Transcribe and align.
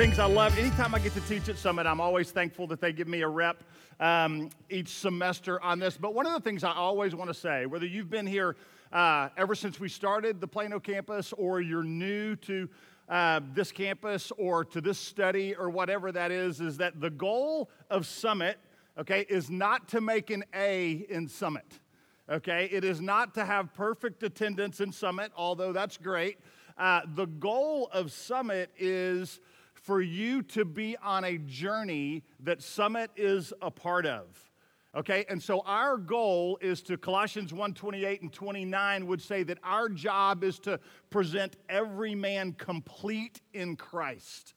things 0.00 0.18
I 0.18 0.24
love, 0.24 0.58
anytime 0.58 0.94
I 0.94 0.98
get 0.98 1.12
to 1.12 1.20
teach 1.28 1.50
at 1.50 1.58
Summit, 1.58 1.84
I'm 1.84 2.00
always 2.00 2.30
thankful 2.30 2.66
that 2.68 2.80
they 2.80 2.90
give 2.90 3.06
me 3.06 3.20
a 3.20 3.28
rep 3.28 3.62
um, 4.00 4.48
each 4.70 4.88
semester 4.88 5.60
on 5.60 5.78
this. 5.78 5.98
But 5.98 6.14
one 6.14 6.24
of 6.24 6.32
the 6.32 6.40
things 6.40 6.64
I 6.64 6.72
always 6.72 7.14
want 7.14 7.28
to 7.28 7.34
say, 7.34 7.66
whether 7.66 7.84
you've 7.84 8.08
been 8.08 8.26
here 8.26 8.56
uh, 8.94 9.28
ever 9.36 9.54
since 9.54 9.78
we 9.78 9.90
started 9.90 10.40
the 10.40 10.46
Plano 10.46 10.80
campus 10.80 11.34
or 11.34 11.60
you're 11.60 11.82
new 11.82 12.34
to 12.36 12.66
uh, 13.10 13.40
this 13.52 13.72
campus 13.72 14.32
or 14.38 14.64
to 14.64 14.80
this 14.80 14.96
study 14.96 15.54
or 15.54 15.68
whatever 15.68 16.10
that 16.12 16.30
is, 16.30 16.62
is 16.62 16.78
that 16.78 16.98
the 16.98 17.10
goal 17.10 17.68
of 17.90 18.06
Summit, 18.06 18.58
okay, 18.96 19.26
is 19.28 19.50
not 19.50 19.86
to 19.88 20.00
make 20.00 20.30
an 20.30 20.44
A 20.54 21.04
in 21.10 21.28
Summit. 21.28 21.78
Okay, 22.26 22.70
it 22.72 22.84
is 22.84 23.02
not 23.02 23.34
to 23.34 23.44
have 23.44 23.74
perfect 23.74 24.22
attendance 24.22 24.80
in 24.80 24.92
Summit, 24.92 25.30
although 25.36 25.74
that's 25.74 25.98
great. 25.98 26.38
Uh, 26.78 27.02
the 27.16 27.26
goal 27.26 27.90
of 27.92 28.10
Summit 28.10 28.70
is 28.78 29.40
for 29.90 30.00
you 30.00 30.40
to 30.40 30.64
be 30.64 30.96
on 30.98 31.24
a 31.24 31.36
journey 31.36 32.22
that 32.38 32.62
Summit 32.62 33.10
is 33.16 33.52
a 33.60 33.72
part 33.72 34.06
of. 34.06 34.26
Okay, 34.94 35.24
and 35.28 35.42
so 35.42 35.62
our 35.66 35.96
goal 35.96 36.60
is 36.62 36.80
to 36.82 36.96
Colossians 36.96 37.52
1 37.52 37.74
28 37.74 38.22
and 38.22 38.32
29 38.32 39.06
would 39.08 39.20
say 39.20 39.42
that 39.42 39.58
our 39.64 39.88
job 39.88 40.44
is 40.44 40.60
to 40.60 40.78
present 41.10 41.56
every 41.68 42.14
man 42.14 42.52
complete 42.52 43.40
in 43.52 43.74
Christ. 43.74 44.54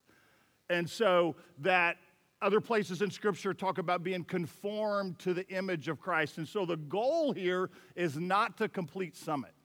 And 0.69 0.87
so 0.87 1.35
that 1.57 1.97
other 2.39 2.61
places 2.61 3.01
in 3.01 3.09
Scripture 3.09 3.55
talk 3.55 3.79
about 3.79 4.03
being 4.03 4.25
conformed 4.25 5.17
to 5.17 5.34
the 5.34 5.47
image 5.49 5.87
of 5.87 5.99
Christ. 5.99 6.37
And 6.37 6.47
so 6.47 6.63
the 6.63 6.77
goal 6.77 7.31
here 7.34 7.71
is 7.95 8.17
not 8.17 8.55
to 8.59 8.70
complete 8.70 9.15
Summit. 9.15 9.55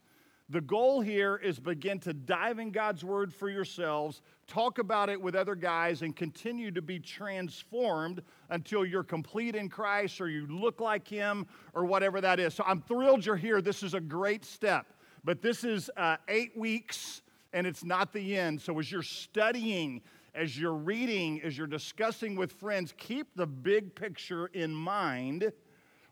The 0.50 0.60
goal 0.62 1.02
here 1.02 1.36
is 1.36 1.58
begin 1.58 1.98
to 2.00 2.14
dive 2.14 2.58
in 2.58 2.70
God's 2.70 3.04
word 3.04 3.34
for 3.34 3.50
yourselves, 3.50 4.22
talk 4.46 4.78
about 4.78 5.10
it 5.10 5.20
with 5.20 5.34
other 5.34 5.54
guys, 5.54 6.00
and 6.00 6.16
continue 6.16 6.70
to 6.70 6.80
be 6.80 6.98
transformed 6.98 8.22
until 8.48 8.86
you're 8.86 9.04
complete 9.04 9.54
in 9.54 9.68
Christ 9.68 10.22
or 10.22 10.30
you 10.30 10.46
look 10.46 10.80
like 10.80 11.06
Him 11.06 11.46
or 11.74 11.84
whatever 11.84 12.22
that 12.22 12.40
is. 12.40 12.54
So 12.54 12.64
I'm 12.66 12.80
thrilled 12.80 13.26
you're 13.26 13.36
here. 13.36 13.60
This 13.60 13.82
is 13.82 13.92
a 13.92 14.00
great 14.00 14.42
step. 14.42 14.86
But 15.22 15.42
this 15.42 15.64
is 15.64 15.90
uh, 15.98 16.16
eight 16.28 16.56
weeks 16.56 17.20
and 17.52 17.66
it's 17.66 17.84
not 17.84 18.14
the 18.14 18.38
end. 18.38 18.62
So 18.62 18.78
as 18.78 18.90
you're 18.90 19.02
studying, 19.02 20.00
as 20.34 20.58
you're 20.58 20.72
reading, 20.72 21.42
as 21.42 21.58
you're 21.58 21.66
discussing 21.66 22.36
with 22.36 22.52
friends, 22.52 22.94
keep 22.96 23.26
the 23.36 23.46
big 23.46 23.94
picture 23.94 24.46
in 24.46 24.74
mind 24.74 25.52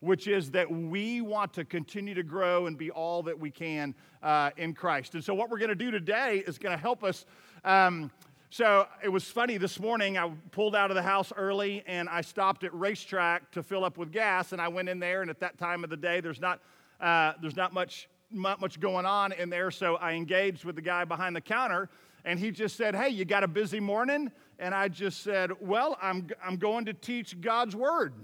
which 0.07 0.29
is 0.29 0.53
that 0.53 0.71
we 0.71 1.21
want 1.21 1.53
to 1.53 1.65
continue 1.65 2.15
to 2.15 2.23
grow 2.23 2.67
and 2.67 2.79
be 2.79 2.93
all 2.93 3.25
that 3.25 3.39
we 3.39 3.51
can 3.51 3.93
uh, 4.23 4.51
in 4.57 4.73
Christ. 4.73 5.15
And 5.15 5.25
so, 5.25 5.35
what 5.35 5.51
we're 5.51 5.59
going 5.59 5.69
to 5.69 5.75
do 5.75 5.91
today 5.91 6.45
is 6.47 6.59
going 6.59 6.75
to 6.75 6.81
help 6.81 7.03
us. 7.03 7.27
Um, 7.65 8.13
so, 8.49 8.87
it 9.03 9.09
was 9.09 9.25
funny 9.25 9.59
this 9.59 9.81
morning. 9.81 10.17
I 10.17 10.31
pulled 10.53 10.77
out 10.77 10.93
of 10.93 10.95
the 10.95 11.03
house 11.03 11.33
early 11.37 11.83
and 11.89 12.09
I 12.09 12.21
stopped 12.21 12.63
at 12.63 12.71
RaceTrac 12.71 13.51
to 13.53 13.65
fill 13.65 13.85
up 13.85 13.99
with 13.99 14.13
gas. 14.13 14.53
And 14.53 14.63
I 14.63 14.69
went 14.69 14.89
in 14.89 15.01
there, 15.01 15.23
and 15.23 15.31
at 15.31 15.41
that 15.41 15.59
time 15.59 15.83
of 15.83 15.91
the 15.91 15.97
day, 15.97 16.21
there's 16.21 16.41
not, 16.41 16.61
uh, 17.01 17.33
there's 17.43 17.57
not 17.57 17.73
much, 17.73 18.09
not 18.31 18.61
much 18.61 18.79
going 18.79 19.07
on 19.07 19.33
in 19.33 19.51
there. 19.51 19.73
So, 19.73 19.97
I 19.97 20.13
engaged 20.13 20.65
with 20.65 20.77
the 20.77 20.83
guy 20.83 21.05
behind 21.05 21.35
the 21.35 21.41
counter. 21.41 21.89
And 22.25 22.39
he 22.39 22.53
just 22.53 22.77
said, 22.77 22.95
Hey, 22.95 23.09
you 23.09 23.25
got 23.25 23.43
a 23.43 23.49
busy 23.49 23.81
morning? 23.81 24.31
And 24.61 24.73
I 24.73 24.87
just 24.87 25.25
said, 25.25 25.51
Well, 25.61 25.99
I'm, 26.01 26.29
I'm 26.45 26.59
going 26.59 26.85
to 26.85 26.93
teach 26.93 27.41
God's 27.41 27.75
word. 27.75 28.15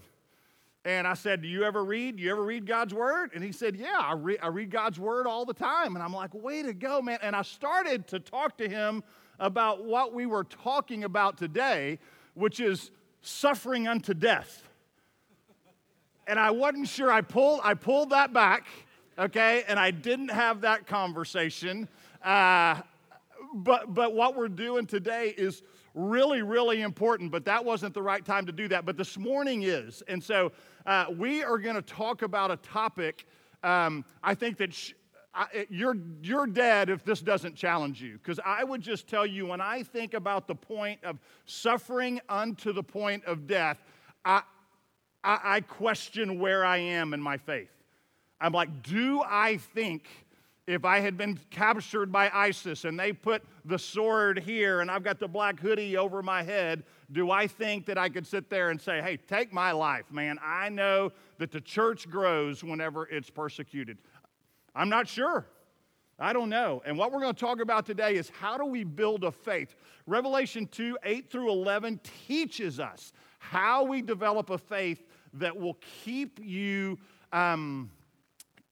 And 0.84 1.06
I 1.06 1.14
said, 1.14 1.42
Do 1.42 1.48
you 1.48 1.62
ever 1.62 1.84
read? 1.84 2.16
Do 2.16 2.22
you 2.22 2.32
ever 2.32 2.42
read 2.42 2.66
God's 2.66 2.92
word? 2.92 3.30
And 3.34 3.44
he 3.44 3.52
said, 3.52 3.76
Yeah, 3.76 3.98
I, 3.98 4.14
re- 4.14 4.38
I 4.38 4.48
read 4.48 4.70
God's 4.70 4.98
word 4.98 5.26
all 5.26 5.44
the 5.44 5.54
time. 5.54 5.94
And 5.94 6.02
I'm 6.02 6.12
like, 6.12 6.34
Way 6.34 6.62
to 6.62 6.72
go, 6.72 7.00
man. 7.00 7.18
And 7.22 7.36
I 7.36 7.42
started 7.42 8.08
to 8.08 8.18
talk 8.18 8.58
to 8.58 8.68
him 8.68 9.04
about 9.38 9.84
what 9.84 10.12
we 10.12 10.26
were 10.26 10.44
talking 10.44 11.04
about 11.04 11.38
today, 11.38 11.98
which 12.34 12.58
is 12.58 12.90
suffering 13.20 13.86
unto 13.86 14.12
death. 14.12 14.68
And 16.26 16.38
I 16.38 16.50
wasn't 16.50 16.88
sure. 16.88 17.10
I 17.10 17.20
pulled, 17.20 17.60
I 17.62 17.74
pulled 17.74 18.10
that 18.10 18.32
back, 18.32 18.66
okay, 19.18 19.64
and 19.66 19.78
I 19.78 19.90
didn't 19.90 20.30
have 20.30 20.60
that 20.62 20.86
conversation. 20.86 21.88
Uh, 22.24 22.80
but, 23.54 23.92
but 23.92 24.14
what 24.14 24.36
we're 24.36 24.48
doing 24.48 24.86
today 24.86 25.34
is 25.36 25.62
really, 25.94 26.42
really 26.42 26.80
important, 26.80 27.30
but 27.30 27.44
that 27.44 27.64
wasn't 27.64 27.94
the 27.94 28.02
right 28.02 28.24
time 28.24 28.46
to 28.46 28.52
do 28.52 28.68
that. 28.68 28.86
But 28.86 28.96
this 28.96 29.18
morning 29.18 29.62
is. 29.62 30.02
And 30.08 30.22
so 30.22 30.52
uh, 30.86 31.06
we 31.16 31.42
are 31.42 31.58
going 31.58 31.76
to 31.76 31.82
talk 31.82 32.22
about 32.22 32.50
a 32.50 32.56
topic. 32.56 33.26
Um, 33.62 34.04
I 34.22 34.34
think 34.34 34.56
that 34.58 34.74
sh- 34.74 34.92
I, 35.34 35.66
you're, 35.70 35.96
you're 36.22 36.46
dead 36.46 36.90
if 36.90 37.04
this 37.04 37.20
doesn't 37.20 37.54
challenge 37.54 38.02
you. 38.02 38.18
Because 38.18 38.38
I 38.44 38.64
would 38.64 38.82
just 38.82 39.08
tell 39.08 39.24
you 39.24 39.46
when 39.46 39.60
I 39.60 39.82
think 39.82 40.14
about 40.14 40.46
the 40.46 40.54
point 40.54 41.02
of 41.04 41.18
suffering 41.46 42.20
unto 42.28 42.72
the 42.72 42.82
point 42.82 43.24
of 43.24 43.46
death, 43.46 43.78
I, 44.24 44.42
I, 45.24 45.38
I 45.42 45.60
question 45.60 46.38
where 46.38 46.64
I 46.64 46.78
am 46.78 47.14
in 47.14 47.20
my 47.20 47.38
faith. 47.38 47.70
I'm 48.40 48.52
like, 48.52 48.82
do 48.82 49.22
I 49.24 49.56
think 49.56 50.08
if 50.66 50.84
I 50.84 51.00
had 51.00 51.16
been 51.16 51.38
captured 51.50 52.12
by 52.12 52.30
ISIS 52.30 52.84
and 52.84 52.98
they 52.98 53.12
put 53.12 53.42
the 53.64 53.78
sword 53.78 54.38
here 54.38 54.80
and 54.80 54.90
I've 54.90 55.02
got 55.02 55.18
the 55.18 55.28
black 55.28 55.58
hoodie 55.58 55.96
over 55.96 56.22
my 56.22 56.42
head, 56.42 56.84
do 57.12 57.30
I 57.30 57.46
think 57.46 57.86
that 57.86 57.98
I 57.98 58.08
could 58.08 58.26
sit 58.26 58.48
there 58.48 58.70
and 58.70 58.80
say, 58.80 59.00
hey, 59.02 59.16
take 59.16 59.52
my 59.52 59.72
life, 59.72 60.10
man? 60.10 60.38
I 60.42 60.68
know 60.70 61.12
that 61.38 61.50
the 61.50 61.60
church 61.60 62.08
grows 62.08 62.64
whenever 62.64 63.06
it's 63.06 63.30
persecuted. 63.30 63.98
I'm 64.74 64.88
not 64.88 65.06
sure. 65.06 65.46
I 66.18 66.32
don't 66.32 66.48
know. 66.48 66.82
And 66.86 66.96
what 66.96 67.12
we're 67.12 67.20
going 67.20 67.34
to 67.34 67.40
talk 67.40 67.60
about 67.60 67.84
today 67.84 68.14
is 68.14 68.30
how 68.30 68.56
do 68.56 68.64
we 68.64 68.84
build 68.84 69.24
a 69.24 69.32
faith? 69.32 69.74
Revelation 70.06 70.66
2 70.66 70.98
8 71.02 71.30
through 71.30 71.50
11 71.50 72.00
teaches 72.26 72.80
us 72.80 73.12
how 73.38 73.84
we 73.84 74.02
develop 74.02 74.50
a 74.50 74.58
faith 74.58 75.04
that 75.34 75.56
will 75.56 75.78
keep 76.04 76.38
you. 76.40 76.98
Um, 77.32 77.90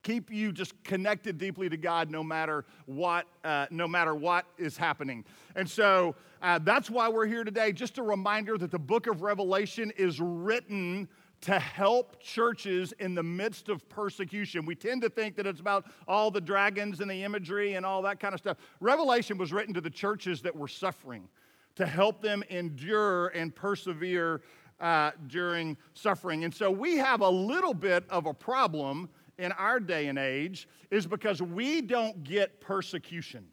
keep 0.02 0.30
you 0.30 0.52
just 0.52 0.82
connected 0.84 1.38
deeply 1.38 1.68
to 1.68 1.76
God 1.76 2.10
no 2.10 2.22
matter 2.22 2.64
what, 2.86 3.26
uh, 3.44 3.66
no 3.70 3.86
matter 3.86 4.14
what 4.14 4.46
is 4.58 4.76
happening. 4.76 5.24
And 5.56 5.68
so 5.68 6.14
uh, 6.42 6.58
that's 6.58 6.90
why 6.90 7.08
we're 7.08 7.26
here 7.26 7.44
today. 7.44 7.72
Just 7.72 7.98
a 7.98 8.02
reminder 8.02 8.56
that 8.58 8.70
the 8.70 8.78
book 8.78 9.06
of 9.06 9.22
Revelation 9.22 9.92
is 9.96 10.20
written 10.20 11.08
to 11.42 11.58
help 11.58 12.20
churches 12.20 12.92
in 12.98 13.14
the 13.14 13.22
midst 13.22 13.68
of 13.68 13.88
persecution. 13.88 14.66
We 14.66 14.74
tend 14.74 15.00
to 15.02 15.08
think 15.08 15.36
that 15.36 15.46
it's 15.46 15.60
about 15.60 15.86
all 16.06 16.30
the 16.30 16.40
dragons 16.40 17.00
and 17.00 17.10
the 17.10 17.24
imagery 17.24 17.74
and 17.74 17.86
all 17.86 18.02
that 18.02 18.20
kind 18.20 18.34
of 18.34 18.40
stuff. 18.40 18.58
Revelation 18.80 19.38
was 19.38 19.52
written 19.52 19.72
to 19.74 19.80
the 19.80 19.90
churches 19.90 20.42
that 20.42 20.54
were 20.54 20.68
suffering 20.68 21.28
to 21.76 21.86
help 21.86 22.20
them 22.20 22.42
endure 22.50 23.28
and 23.28 23.54
persevere 23.54 24.42
uh, 24.80 25.12
during 25.28 25.76
suffering. 25.94 26.44
And 26.44 26.54
so 26.54 26.70
we 26.70 26.96
have 26.96 27.20
a 27.20 27.28
little 27.28 27.74
bit 27.74 28.04
of 28.10 28.26
a 28.26 28.34
problem 28.34 29.08
in 29.40 29.52
our 29.52 29.80
day 29.80 30.08
and 30.08 30.18
age 30.18 30.68
is 30.90 31.06
because 31.06 31.40
we 31.40 31.80
don't 31.80 32.22
get 32.22 32.60
persecution. 32.60 33.46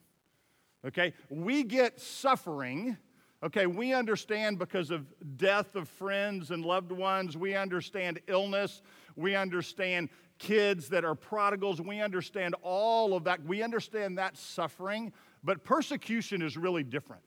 Okay? 0.85 1.13
We 1.29 1.63
get 1.63 1.99
suffering. 1.99 2.97
Okay, 3.43 3.67
we 3.67 3.93
understand 3.93 4.57
because 4.57 4.89
of 4.89 5.05
death 5.37 5.75
of 5.75 5.87
friends 5.87 6.49
and 6.49 6.65
loved 6.65 6.91
ones. 6.91 7.37
We 7.37 7.55
understand 7.55 8.19
illness. 8.27 8.81
We 9.15 9.35
understand 9.35 10.09
kids 10.39 10.89
that 10.89 11.05
are 11.05 11.15
prodigals. 11.15 11.79
We 11.79 12.01
understand 12.01 12.55
all 12.63 13.13
of 13.13 13.23
that. 13.25 13.43
We 13.43 13.61
understand 13.61 14.17
that 14.17 14.37
suffering. 14.37 15.13
But 15.43 15.63
persecution 15.63 16.41
is 16.41 16.57
really 16.57 16.83
different. 16.83 17.21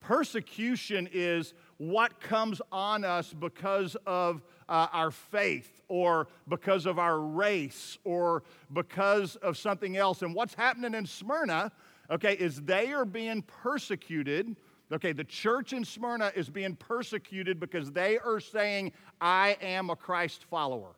Persecution 0.00 1.08
is 1.12 1.54
what 1.78 2.20
comes 2.20 2.60
on 2.70 3.04
us 3.04 3.32
because 3.32 3.96
of 4.06 4.42
uh, 4.68 4.88
our 4.92 5.10
faith 5.10 5.82
or 5.88 6.28
because 6.48 6.86
of 6.86 6.98
our 6.98 7.20
race 7.20 7.98
or 8.04 8.42
because 8.72 9.36
of 9.36 9.56
something 9.56 9.96
else. 9.96 10.22
And 10.22 10.34
what's 10.34 10.54
happening 10.54 10.94
in 10.94 11.06
Smyrna, 11.06 11.70
okay, 12.10 12.34
is 12.34 12.60
they 12.62 12.92
are 12.92 13.04
being 13.04 13.42
persecuted. 13.42 14.56
Okay, 14.92 15.12
the 15.12 15.24
church 15.24 15.72
in 15.72 15.84
Smyrna 15.84 16.32
is 16.34 16.48
being 16.48 16.76
persecuted 16.76 17.58
because 17.58 17.90
they 17.90 18.18
are 18.18 18.40
saying, 18.40 18.92
I 19.20 19.56
am 19.60 19.90
a 19.90 19.96
Christ 19.96 20.44
follower. 20.44 20.94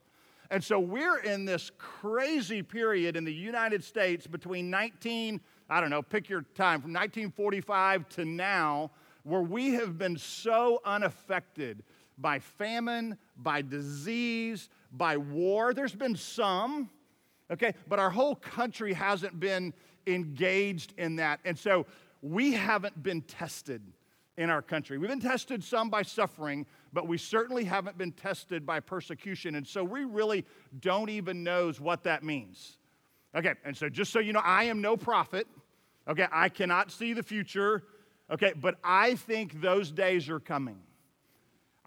And 0.51 0.65
so 0.65 0.79
we're 0.79 1.19
in 1.19 1.45
this 1.45 1.71
crazy 1.77 2.63
period 2.63 3.17
in 3.17 3.25
the 3.25 3.33
United 3.33 3.85
States 3.85 4.27
between 4.27 4.71
19, 4.71 5.41
I 5.69 5.81
don't 5.81 5.91
know, 5.91 6.03
pick 6.03 6.29
your 6.29 6.43
time, 6.55 6.81
from 6.81 6.93
1945 6.93 8.09
to 8.11 8.25
now, 8.25 8.91
where 9.25 9.43
we 9.43 9.75
have 9.75 9.99
been 9.99 10.17
so 10.17 10.81
unaffected 10.87 11.83
by 12.17 12.39
famine, 12.39 13.19
by 13.39 13.63
disease, 13.63 14.69
by 14.93 15.17
war. 15.17 15.73
There's 15.73 15.95
been 15.95 16.17
some, 16.17 16.91
okay, 17.51 17.75
but 17.89 17.99
our 17.99 18.11
whole 18.11 18.35
country 18.35 18.93
hasn't 18.93 19.39
been 19.39 19.73
engaged 20.07 20.95
in 20.99 21.17
that. 21.17 21.41
And 21.45 21.59
so 21.59 21.87
we 22.23 22.53
haven't 22.53 23.03
been 23.03 23.23
tested 23.23 23.83
in 24.37 24.51
our 24.51 24.63
country. 24.63 24.99
We've 24.99 25.11
been 25.11 25.21
tested 25.21 25.63
some 25.63 25.91
by 25.91 26.03
suffering, 26.03 26.65
but 26.93 27.09
we 27.09 27.19
certainly 27.19 27.65
haven't 27.65 27.99
been 27.99 28.13
tested 28.13 28.65
by 28.65 28.81
persecution. 28.81 29.57
And 29.57 29.67
so 29.67 29.83
we 29.83 30.05
really 30.05 30.45
don't 30.81 31.11
even 31.11 31.43
know 31.43 31.73
what 31.79 32.05
that 32.05 32.23
means. 32.23 32.79
Okay, 33.37 33.55
and 33.65 33.77
so 33.77 33.89
just 33.89 34.13
so 34.13 34.21
you 34.21 34.33
know, 34.33 34.43
I 34.43 34.65
am 34.65 34.81
no 34.81 34.97
prophet. 34.97 35.47
Okay, 36.09 36.27
I 36.33 36.49
cannot 36.49 36.91
see 36.91 37.13
the 37.13 37.23
future. 37.23 37.83
Okay, 38.31 38.53
but 38.57 38.77
I 38.83 39.17
think 39.17 39.61
those 39.61 39.91
days 39.91 40.29
are 40.29 40.41
coming. 40.41 40.79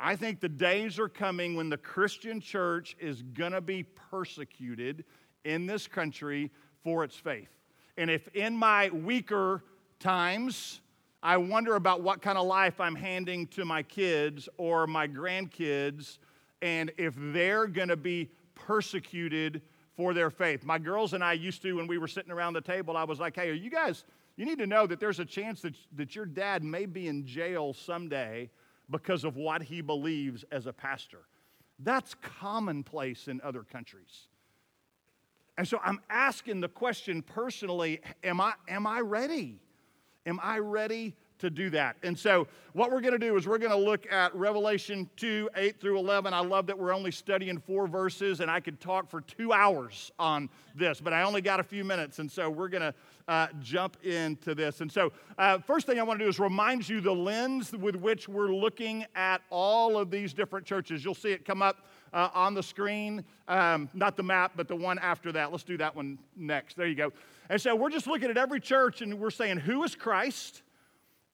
I 0.03 0.15
think 0.15 0.39
the 0.39 0.49
days 0.49 0.97
are 0.97 1.07
coming 1.07 1.55
when 1.55 1.69
the 1.69 1.77
Christian 1.77 2.41
church 2.41 2.95
is 2.99 3.21
going 3.21 3.51
to 3.51 3.61
be 3.61 3.83
persecuted 3.83 5.05
in 5.45 5.67
this 5.67 5.85
country 5.87 6.49
for 6.83 7.03
its 7.03 7.15
faith. 7.15 7.49
And 7.97 8.09
if 8.09 8.27
in 8.29 8.57
my 8.57 8.89
weaker 8.89 9.63
times, 9.99 10.81
I 11.21 11.37
wonder 11.37 11.75
about 11.75 12.01
what 12.01 12.19
kind 12.19 12.39
of 12.39 12.47
life 12.47 12.79
I'm 12.79 12.95
handing 12.95 13.45
to 13.47 13.63
my 13.63 13.83
kids 13.83 14.49
or 14.57 14.87
my 14.87 15.07
grandkids, 15.07 16.17
and 16.63 16.91
if 16.97 17.13
they're 17.17 17.67
going 17.67 17.89
to 17.89 17.95
be 17.95 18.31
persecuted 18.55 19.61
for 19.95 20.15
their 20.15 20.31
faith. 20.31 20.63
My 20.63 20.79
girls 20.79 21.13
and 21.13 21.23
I 21.23 21.33
used 21.33 21.61
to, 21.61 21.73
when 21.73 21.85
we 21.85 21.99
were 21.99 22.07
sitting 22.07 22.31
around 22.31 22.53
the 22.53 22.61
table, 22.61 22.97
I 22.97 23.03
was 23.03 23.19
like, 23.19 23.35
hey, 23.35 23.53
you 23.53 23.69
guys, 23.69 24.05
you 24.35 24.45
need 24.45 24.57
to 24.57 24.67
know 24.67 24.87
that 24.87 24.99
there's 24.99 25.19
a 25.19 25.25
chance 25.25 25.61
that, 25.61 25.75
that 25.95 26.15
your 26.15 26.25
dad 26.25 26.63
may 26.63 26.87
be 26.87 27.07
in 27.07 27.23
jail 27.23 27.73
someday 27.73 28.49
because 28.91 29.23
of 29.23 29.37
what 29.37 29.63
he 29.63 29.81
believes 29.81 30.45
as 30.51 30.67
a 30.67 30.73
pastor. 30.73 31.21
That's 31.79 32.15
commonplace 32.21 33.27
in 33.27 33.41
other 33.41 33.63
countries. 33.63 34.27
And 35.57 35.67
so 35.67 35.79
I'm 35.83 35.99
asking 36.09 36.61
the 36.61 36.69
question 36.69 37.21
personally 37.21 38.01
am 38.23 38.39
I, 38.39 38.53
am 38.67 38.85
I 38.85 38.99
ready? 38.99 39.59
Am 40.25 40.39
I 40.43 40.59
ready 40.59 41.15
to 41.41 41.49
do 41.49 41.69
that. 41.71 41.97
And 42.03 42.17
so, 42.17 42.47
what 42.73 42.91
we're 42.91 43.01
going 43.01 43.13
to 43.13 43.19
do 43.19 43.35
is 43.35 43.47
we're 43.47 43.57
going 43.57 43.71
to 43.71 43.77
look 43.77 44.09
at 44.11 44.33
Revelation 44.35 45.09
2 45.17 45.49
8 45.55 45.81
through 45.81 45.97
11. 45.99 46.33
I 46.33 46.39
love 46.39 46.67
that 46.67 46.77
we're 46.77 46.93
only 46.93 47.11
studying 47.11 47.57
four 47.59 47.87
verses, 47.87 48.39
and 48.39 48.49
I 48.49 48.59
could 48.59 48.79
talk 48.79 49.09
for 49.09 49.21
two 49.21 49.51
hours 49.51 50.11
on 50.17 50.49
this, 50.75 51.01
but 51.01 51.13
I 51.13 51.23
only 51.23 51.41
got 51.41 51.59
a 51.59 51.63
few 51.63 51.83
minutes. 51.83 52.19
And 52.19 52.31
so, 52.31 52.49
we're 52.49 52.69
going 52.69 52.81
to 52.81 52.93
uh, 53.27 53.47
jump 53.59 53.97
into 54.03 54.55
this. 54.55 54.81
And 54.81 54.91
so, 54.91 55.11
uh, 55.37 55.59
first 55.59 55.85
thing 55.85 55.99
I 55.99 56.03
want 56.03 56.19
to 56.19 56.25
do 56.25 56.29
is 56.29 56.39
remind 56.39 56.87
you 56.87 57.01
the 57.01 57.13
lens 57.13 57.71
with 57.71 57.95
which 57.95 58.27
we're 58.27 58.53
looking 58.53 59.05
at 59.15 59.41
all 59.49 59.97
of 59.97 60.11
these 60.11 60.33
different 60.33 60.65
churches. 60.65 61.03
You'll 61.03 61.13
see 61.13 61.31
it 61.31 61.45
come 61.45 61.61
up. 61.61 61.85
Uh, 62.13 62.27
on 62.33 62.53
the 62.53 62.61
screen, 62.61 63.23
um, 63.47 63.89
not 63.93 64.17
the 64.17 64.23
map, 64.23 64.51
but 64.57 64.67
the 64.67 64.75
one 64.75 64.99
after 64.99 65.31
that. 65.31 65.49
Let's 65.49 65.63
do 65.63 65.77
that 65.77 65.95
one 65.95 66.19
next. 66.35 66.75
There 66.75 66.85
you 66.85 66.93
go. 66.93 67.13
And 67.49 67.61
so 67.61 67.73
we're 67.73 67.89
just 67.89 68.05
looking 68.05 68.29
at 68.29 68.35
every 68.37 68.59
church 68.59 69.01
and 69.01 69.17
we're 69.17 69.29
saying, 69.29 69.59
who 69.59 69.81
is 69.85 69.95
Christ? 69.95 70.61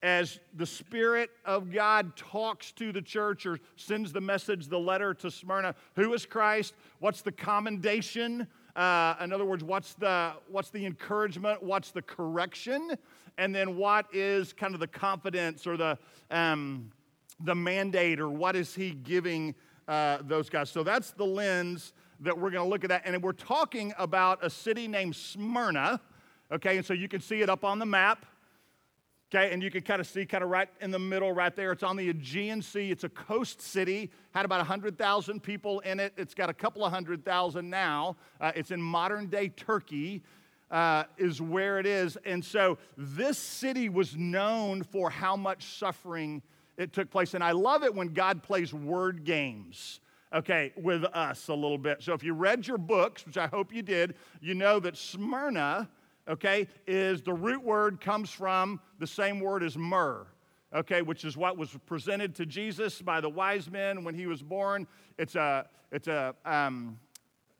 as 0.04 0.40
the 0.56 0.66
Spirit 0.66 1.32
of 1.46 1.72
God 1.72 2.16
talks 2.16 2.72
to 2.74 2.92
the 2.92 3.02
church 3.02 3.46
or 3.46 3.60
sends 3.76 4.14
the 4.14 4.22
message, 4.22 4.68
the 4.68 4.80
letter 4.80 5.14
to 5.16 5.32
Smyrna. 5.32 5.74
Who 5.96 6.14
is 6.14 6.26
Christ? 6.26 6.76
What's 7.00 7.22
the 7.22 7.32
commendation? 7.32 8.48
Uh, 8.78 9.16
in 9.22 9.34
other 9.34 9.44
words, 9.44 9.64
what's 9.64 9.96
the, 9.96 10.34
what's 10.50 10.70
the 10.70 10.86
encouragement? 10.86 11.64
What's 11.64 11.90
the 11.90 12.04
correction? 12.04 12.96
And 13.40 13.54
then 13.54 13.76
what 13.76 14.06
is 14.14 14.54
kind 14.54 14.76
of 14.76 14.80
the 14.80 14.88
confidence 14.88 15.66
or 15.66 15.78
the, 15.78 15.98
um, 16.30 16.92
the 17.40 17.56
mandate 17.56 18.20
or 18.20 18.30
what 18.30 18.56
is 18.56 18.76
he 18.76 18.92
giving 18.92 19.56
uh, 19.88 20.20
those 20.22 20.48
guys? 20.50 20.70
So 20.70 20.84
that's 20.84 21.12
the 21.12 21.26
lens 21.26 21.94
that 22.20 22.38
we're 22.38 22.52
going 22.52 22.64
to 22.64 22.70
look 22.70 22.84
at 22.84 22.90
that. 22.90 23.02
And 23.06 23.22
we're 23.24 23.32
talking 23.32 23.94
about 23.98 24.46
a 24.46 24.50
city 24.50 24.88
named 24.88 25.16
Smyrna. 25.16 26.00
Okay, 26.52 26.78
and 26.78 26.86
so 26.86 26.94
you 26.94 27.08
can 27.08 27.20
see 27.20 27.42
it 27.42 27.50
up 27.50 27.66
on 27.66 27.80
the 27.80 27.86
map. 27.86 28.26
Okay, 29.30 29.52
and 29.52 29.62
you 29.62 29.70
can 29.70 29.82
kind 29.82 30.00
of 30.00 30.08
see, 30.08 30.26
kind 30.26 30.42
of 30.42 30.50
right 30.50 30.70
in 30.80 30.90
the 30.90 31.00
middle, 31.00 31.34
right 31.34 31.54
there. 31.54 31.74
It's 31.74 31.84
on 31.84 31.98
the 31.98 32.08
Aegean 32.08 32.62
Sea. 32.62 32.92
It's 32.92 33.04
a 33.04 33.10
coast 33.10 33.62
city, 33.62 34.10
had 34.32 34.46
about 34.46 34.60
100,000 34.60 35.44
people 35.44 35.82
in 35.82 36.00
it. 36.00 36.14
It's 36.16 36.34
got 36.34 36.50
a 36.50 36.54
couple 36.54 36.86
of 36.86 36.94
hundred 36.94 37.26
thousand 37.26 37.70
now. 37.70 38.16
Uh, 38.40 38.54
it's 38.56 38.72
in 38.72 38.82
modern 38.82 39.28
day 39.28 39.50
Turkey, 39.50 40.24
uh, 40.72 41.04
is 41.18 41.42
where 41.42 41.78
it 41.78 41.86
is. 41.86 42.18
And 42.24 42.44
so 42.44 42.78
this 42.96 43.38
city 43.38 43.90
was 43.90 44.16
known 44.16 44.84
for 44.84 45.10
how 45.10 45.36
much 45.36 45.66
suffering 45.78 46.42
it 46.78 46.94
took 46.94 47.12
place. 47.12 47.34
And 47.34 47.44
I 47.44 47.52
love 47.52 47.84
it 47.84 47.94
when 47.94 48.14
God 48.14 48.44
plays 48.44 48.74
word 48.74 49.26
games 49.26 50.00
okay, 50.34 50.74
with 50.76 51.06
us 51.06 51.48
a 51.48 51.54
little 51.54 51.78
bit. 51.78 52.04
So 52.04 52.14
if 52.14 52.22
you 52.22 52.34
read 52.34 52.68
your 52.68 52.78
books, 52.78 53.26
which 53.26 53.38
I 53.38 53.48
hope 53.48 53.74
you 53.74 53.82
did, 53.82 54.16
you 54.42 54.56
know 54.56 54.78
that 54.82 54.98
Smyrna 54.98 55.88
okay, 56.28 56.68
is 56.86 57.22
the 57.22 57.34
root 57.34 57.64
word 57.64 58.02
comes 58.02 58.32
from 58.32 58.80
the 59.00 59.08
same 59.08 59.40
word 59.40 59.64
as 59.64 59.78
myrrh, 59.78 60.28
okay, 60.74 61.02
which 61.02 61.24
is 61.26 61.38
what 61.38 61.58
was 61.58 61.76
presented 61.86 62.36
to 62.36 62.46
Jesus 62.46 63.02
by 63.02 63.22
the 63.22 63.30
wise 63.30 63.70
men 63.70 64.04
when 64.04 64.16
he 64.16 64.28
was 64.28 64.42
born. 64.42 64.88
It's 65.18 65.36
a, 65.36 65.68
it's 65.92 66.08
a, 66.08 66.36
um, 66.46 67.00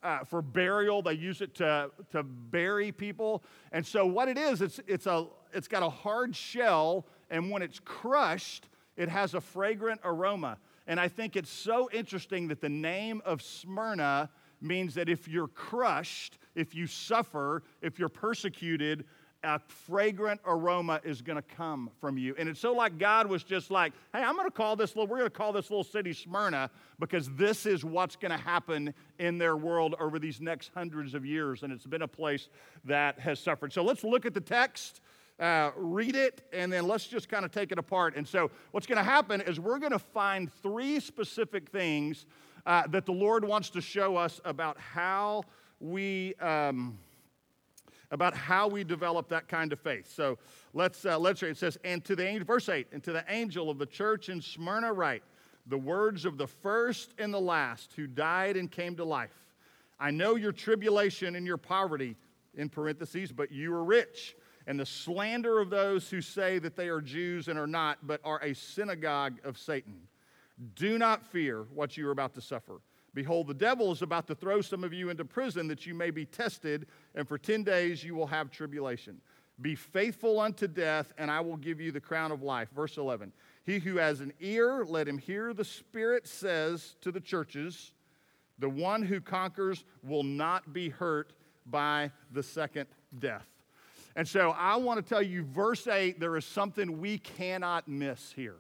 uh, 0.04 0.24
for 0.24 0.42
burial. 0.42 1.02
They 1.02 1.14
use 1.14 1.42
it 1.42 1.56
to, 1.56 1.92
to 2.12 2.24
bury 2.24 2.92
people. 2.92 3.44
And 3.72 3.86
so 3.86 4.06
what 4.06 4.28
it 4.28 4.38
is, 4.38 4.62
it's, 4.62 4.80
it's, 4.88 5.08
a, 5.08 5.28
it's 5.54 5.68
got 5.68 5.84
a 5.84 5.90
hard 5.90 6.36
shell, 6.36 7.06
and 7.30 7.50
when 7.50 7.62
it's 7.62 7.80
crushed, 7.80 8.68
it 8.96 9.10
has 9.10 9.34
a 9.34 9.42
fragrant 9.42 10.02
aroma. 10.04 10.58
And 10.88 11.00
I 11.00 11.08
think 11.08 11.36
it's 11.36 11.50
so 11.50 11.90
interesting 11.92 12.48
that 12.48 12.62
the 12.62 12.70
name 12.70 13.22
of 13.26 13.42
Smyrna 13.42 14.30
means 14.62 14.96
that 14.96 15.10
if 15.10 15.28
you're 15.28 15.48
crushed, 15.48 16.38
if 16.56 16.74
you 16.74 16.88
suffer, 16.88 17.64
if 17.82 18.00
you're 18.00 18.10
persecuted, 18.10 19.06
a 19.44 19.60
fragrant 19.60 20.42
aroma 20.46 21.00
is 21.04 21.22
going 21.22 21.36
to 21.36 21.56
come 21.56 21.90
from 22.02 22.18
you. 22.18 22.36
And 22.38 22.50
it's 22.50 22.60
so 22.60 22.74
like 22.74 22.98
God 22.98 23.28
was 23.28 23.44
just 23.44 23.70
like, 23.70 23.94
hey, 24.14 24.22
I'm 24.22 24.36
going 24.36 24.48
to 24.48 24.52
call 24.52 24.76
this 24.76 24.96
little, 24.96 25.08
we're 25.08 25.20
going 25.20 25.30
to 25.30 25.36
call 25.36 25.54
this 25.54 25.70
little 25.70 25.84
city 25.84 26.14
Smyrna 26.14 26.70
because 27.00 27.30
this 27.36 27.66
is 27.66 27.86
what's 27.86 28.16
going 28.16 28.32
to 28.32 28.38
happen 28.38 28.94
in 29.20 29.38
their 29.38 29.56
world 29.56 29.96
over 30.00 30.20
these 30.20 30.42
next 30.42 30.72
hundreds 30.74 31.14
of 31.14 31.26
years. 31.26 31.64
And 31.64 31.72
it's 31.72 31.86
been 31.86 32.02
a 32.02 32.08
place 32.08 32.50
that 32.86 33.20
has 33.20 33.40
suffered. 33.40 33.72
So 33.72 33.84
let's 33.84 34.04
look 34.04 34.26
at 34.26 34.34
the 34.34 34.42
text. 34.42 35.02
Uh, 35.40 35.70
read 35.78 36.16
it 36.16 36.42
and 36.52 36.74
then 36.74 36.88
let's 36.88 37.06
just 37.06 37.30
kind 37.30 37.46
of 37.46 37.52
take 37.52 37.72
it 37.72 37.78
apart. 37.78 38.16
And 38.16 38.28
so, 38.28 38.50
what's 38.72 38.88
going 38.88 38.98
to 38.98 39.04
happen 39.04 39.40
is 39.42 39.60
we're 39.60 39.78
going 39.78 39.92
to 39.92 40.00
find 40.00 40.52
three 40.64 41.00
specific 41.00 41.70
things 41.70 42.26
uh, 42.68 42.86
that 42.88 43.08
the 43.08 43.14
Lord 43.14 43.44
wants 43.44 43.72
to 43.72 43.82
show 43.82 44.16
us 44.16 44.40
about 44.46 44.78
how 44.80 45.44
we. 45.80 46.36
Um, 46.36 47.00
about 48.10 48.34
how 48.34 48.70
we 48.70 48.86
develop 48.86 49.28
that 49.28 49.50
kind 49.50 49.74
of 49.74 49.80
faith. 49.82 50.10
So 50.10 50.38
let's 50.74 51.06
uh, 51.06 51.20
let's 51.20 51.42
read. 51.42 51.52
It 51.52 51.58
says, 51.58 51.78
"And 51.84 52.06
to 52.06 52.16
the 52.16 52.26
angel, 52.26 52.46
verse 52.46 52.70
eight, 52.70 52.88
and 52.94 53.04
to 53.04 53.12
the 53.12 53.26
angel 53.28 53.70
of 53.70 53.80
the 53.80 53.86
church 53.86 54.30
in 54.30 54.42
Smyrna 54.42 54.94
write 54.94 55.24
the 55.66 55.78
words 55.78 56.24
of 56.24 56.38
the 56.38 56.48
first 56.48 57.14
and 57.20 57.34
the 57.34 57.40
last 57.42 57.92
who 57.98 58.08
died 58.08 58.56
and 58.56 58.72
came 58.72 58.96
to 58.96 59.04
life. 59.04 59.36
I 60.00 60.12
know 60.12 60.36
your 60.36 60.54
tribulation 60.54 61.36
and 61.36 61.46
your 61.46 61.58
poverty, 61.58 62.16
in 62.56 62.70
parentheses, 62.70 63.34
but 63.34 63.52
you 63.52 63.74
are 63.74 63.84
rich, 63.84 64.38
and 64.68 64.80
the 64.80 64.86
slander 64.86 65.60
of 65.60 65.70
those 65.70 66.10
who 66.10 66.22
say 66.22 66.60
that 66.60 66.78
they 66.78 66.88
are 66.88 67.02
Jews 67.02 67.50
and 67.50 67.60
are 67.60 67.68
not, 67.68 67.98
but 68.08 68.22
are 68.24 68.42
a 68.42 68.54
synagogue 68.54 69.38
of 69.44 69.58
Satan." 69.58 70.08
Do 70.76 70.98
not 70.98 71.26
fear 71.26 71.68
what 71.74 71.98
you 71.98 72.08
are 72.08 72.12
about 72.12 72.34
to 72.36 72.42
suffer. 72.42 72.82
Behold, 73.14 73.48
the 73.48 73.54
devil 73.54 73.92
is 73.92 74.02
about 74.02 74.28
to 74.28 74.36
throw 74.36 74.62
some 74.62 74.84
of 74.84 74.94
you 74.94 75.10
into 75.10 75.26
prison 75.26 75.68
that 75.68 75.86
you 75.86 75.94
may 75.94 76.12
be 76.12 76.26
tested, 76.26 76.88
and 77.16 77.28
for 77.28 77.38
10 77.38 77.64
days 77.64 78.04
you 78.04 78.16
will 78.16 78.28
have 78.28 78.52
tribulation. 78.52 79.20
Be 79.60 79.74
faithful 79.74 80.40
unto 80.40 80.68
death, 80.68 81.14
and 81.18 81.32
I 81.32 81.40
will 81.40 81.58
give 81.58 81.82
you 81.82 81.92
the 81.92 82.00
crown 82.00 82.32
of 82.32 82.44
life. 82.44 82.70
Verse 82.76 82.98
11 82.98 83.32
He 83.66 83.80
who 83.80 83.98
has 83.98 84.20
an 84.20 84.34
ear, 84.40 84.86
let 84.86 85.08
him 85.08 85.18
hear 85.18 85.54
the 85.54 85.66
Spirit 85.66 86.28
says 86.28 86.96
to 87.02 87.12
the 87.12 87.20
churches, 87.20 87.92
The 88.60 88.70
one 88.70 89.02
who 89.02 89.20
conquers 89.20 89.84
will 90.04 90.24
not 90.24 90.74
be 90.74 90.90
hurt 90.90 91.34
by 91.66 92.12
the 92.32 92.44
second 92.44 92.88
death. 93.18 93.48
And 94.16 94.28
so 94.28 94.52
I 94.52 94.76
want 94.78 95.04
to 95.04 95.08
tell 95.08 95.22
you, 95.22 95.44
verse 95.44 95.88
8, 95.88 96.20
there 96.20 96.38
is 96.38 96.46
something 96.46 97.00
we 97.00 97.18
cannot 97.20 97.88
miss 97.88 98.32
here. 98.32 98.58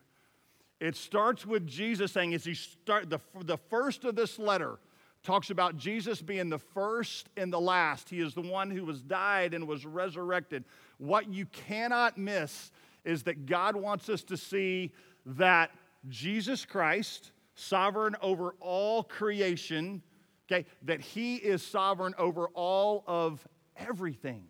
It 0.80 0.96
starts 0.96 1.46
with 1.46 1.66
Jesus 1.66 2.12
saying, 2.12 2.34
as 2.34 2.46
he 2.46 2.54
start 2.54 3.10
the, 3.10 3.20
the 3.44 3.58
first 3.58 4.06
of 4.06 4.16
this 4.16 4.38
letter 4.38 4.80
talks 5.24 5.50
about 5.50 5.78
Jesus 5.78 6.22
being 6.22 6.50
the 6.50 6.60
first 6.60 7.30
and 7.36 7.52
the 7.52 7.60
last. 7.60 8.10
He 8.10 8.20
is 8.20 8.34
the 8.34 8.42
one 8.42 8.70
who 8.72 8.86
was 8.86 9.02
died 9.02 9.54
and 9.54 9.68
was 9.68 9.86
resurrected. 9.86 10.64
What 11.00 11.30
you 11.30 11.46
cannot 11.48 12.18
miss 12.18 12.72
is 13.04 13.24
that 13.24 13.46
God 13.46 13.76
wants 13.76 14.08
us 14.10 14.24
to 14.26 14.38
see 14.38 14.92
that 15.26 15.72
Jesus 16.08 16.64
Christ, 16.64 17.32
sovereign 17.56 18.16
over 18.22 18.56
all 18.60 19.04
creation, 19.04 20.02
okay, 20.50 20.66
that 20.84 21.02
he 21.02 21.36
is 21.36 21.62
sovereign 21.62 22.14
over 22.18 22.48
all 22.54 23.04
of 23.08 23.46
everything. 23.76 24.44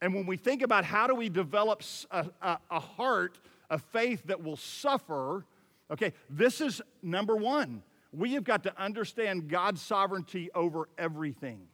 And 0.00 0.14
when 0.14 0.24
we 0.24 0.36
think 0.36 0.62
about 0.62 0.84
how 0.84 1.06
do 1.06 1.14
we 1.14 1.28
develop 1.28 1.82
a, 2.10 2.26
a, 2.40 2.58
a 2.70 2.80
heart 2.80 3.38
a 3.70 3.78
faith 3.78 4.24
that 4.26 4.42
will 4.42 4.56
suffer, 4.56 5.46
okay, 5.90 6.12
this 6.28 6.60
is 6.60 6.82
number 7.02 7.36
one. 7.36 7.82
We 8.12 8.34
have 8.34 8.44
got 8.44 8.64
to 8.64 8.82
understand 8.82 9.48
God's 9.48 9.80
sovereignty 9.80 10.50
over 10.54 10.88
everything. 10.98 11.68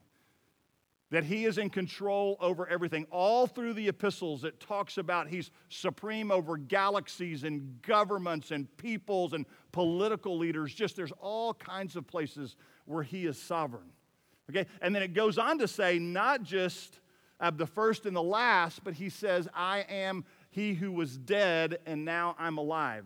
That 1.09 1.23
he 1.23 1.45
is 1.45 1.57
in 1.57 1.69
control 1.69 2.37
over 2.41 2.67
everything. 2.67 3.07
All 3.09 3.47
through 3.47 3.73
the 3.73 3.87
epistles, 3.87 4.43
it 4.43 4.59
talks 4.59 4.97
about 4.97 5.29
he's 5.29 5.51
supreme 5.69 6.31
over 6.31 6.57
galaxies 6.57 7.43
and 7.45 7.81
governments 7.81 8.51
and 8.51 8.67
peoples 8.77 9.31
and 9.31 9.45
political 9.71 10.37
leaders. 10.37 10.73
Just 10.73 10.97
there's 10.97 11.13
all 11.21 11.53
kinds 11.53 11.95
of 11.95 12.05
places 12.05 12.57
where 12.85 13.03
he 13.03 13.25
is 13.25 13.41
sovereign. 13.41 13.89
Okay? 14.49 14.65
And 14.81 14.93
then 14.93 15.01
it 15.01 15.13
goes 15.13 15.37
on 15.37 15.59
to 15.59 15.67
say, 15.67 15.97
not 15.97 16.43
just 16.43 16.99
uh, 17.39 17.51
the 17.51 17.67
first 17.67 18.05
and 18.05 18.15
the 18.15 18.21
last, 18.23 18.83
but 18.83 18.93
he 18.93 19.09
says, 19.09 19.47
I 19.53 19.85
am 19.89 20.25
he 20.57 20.73
who 20.73 20.91
was 20.91 21.15
dead, 21.15 21.77
and 21.85 22.03
now 22.03 22.35
I'm 22.39 22.57
alive. 22.57 23.05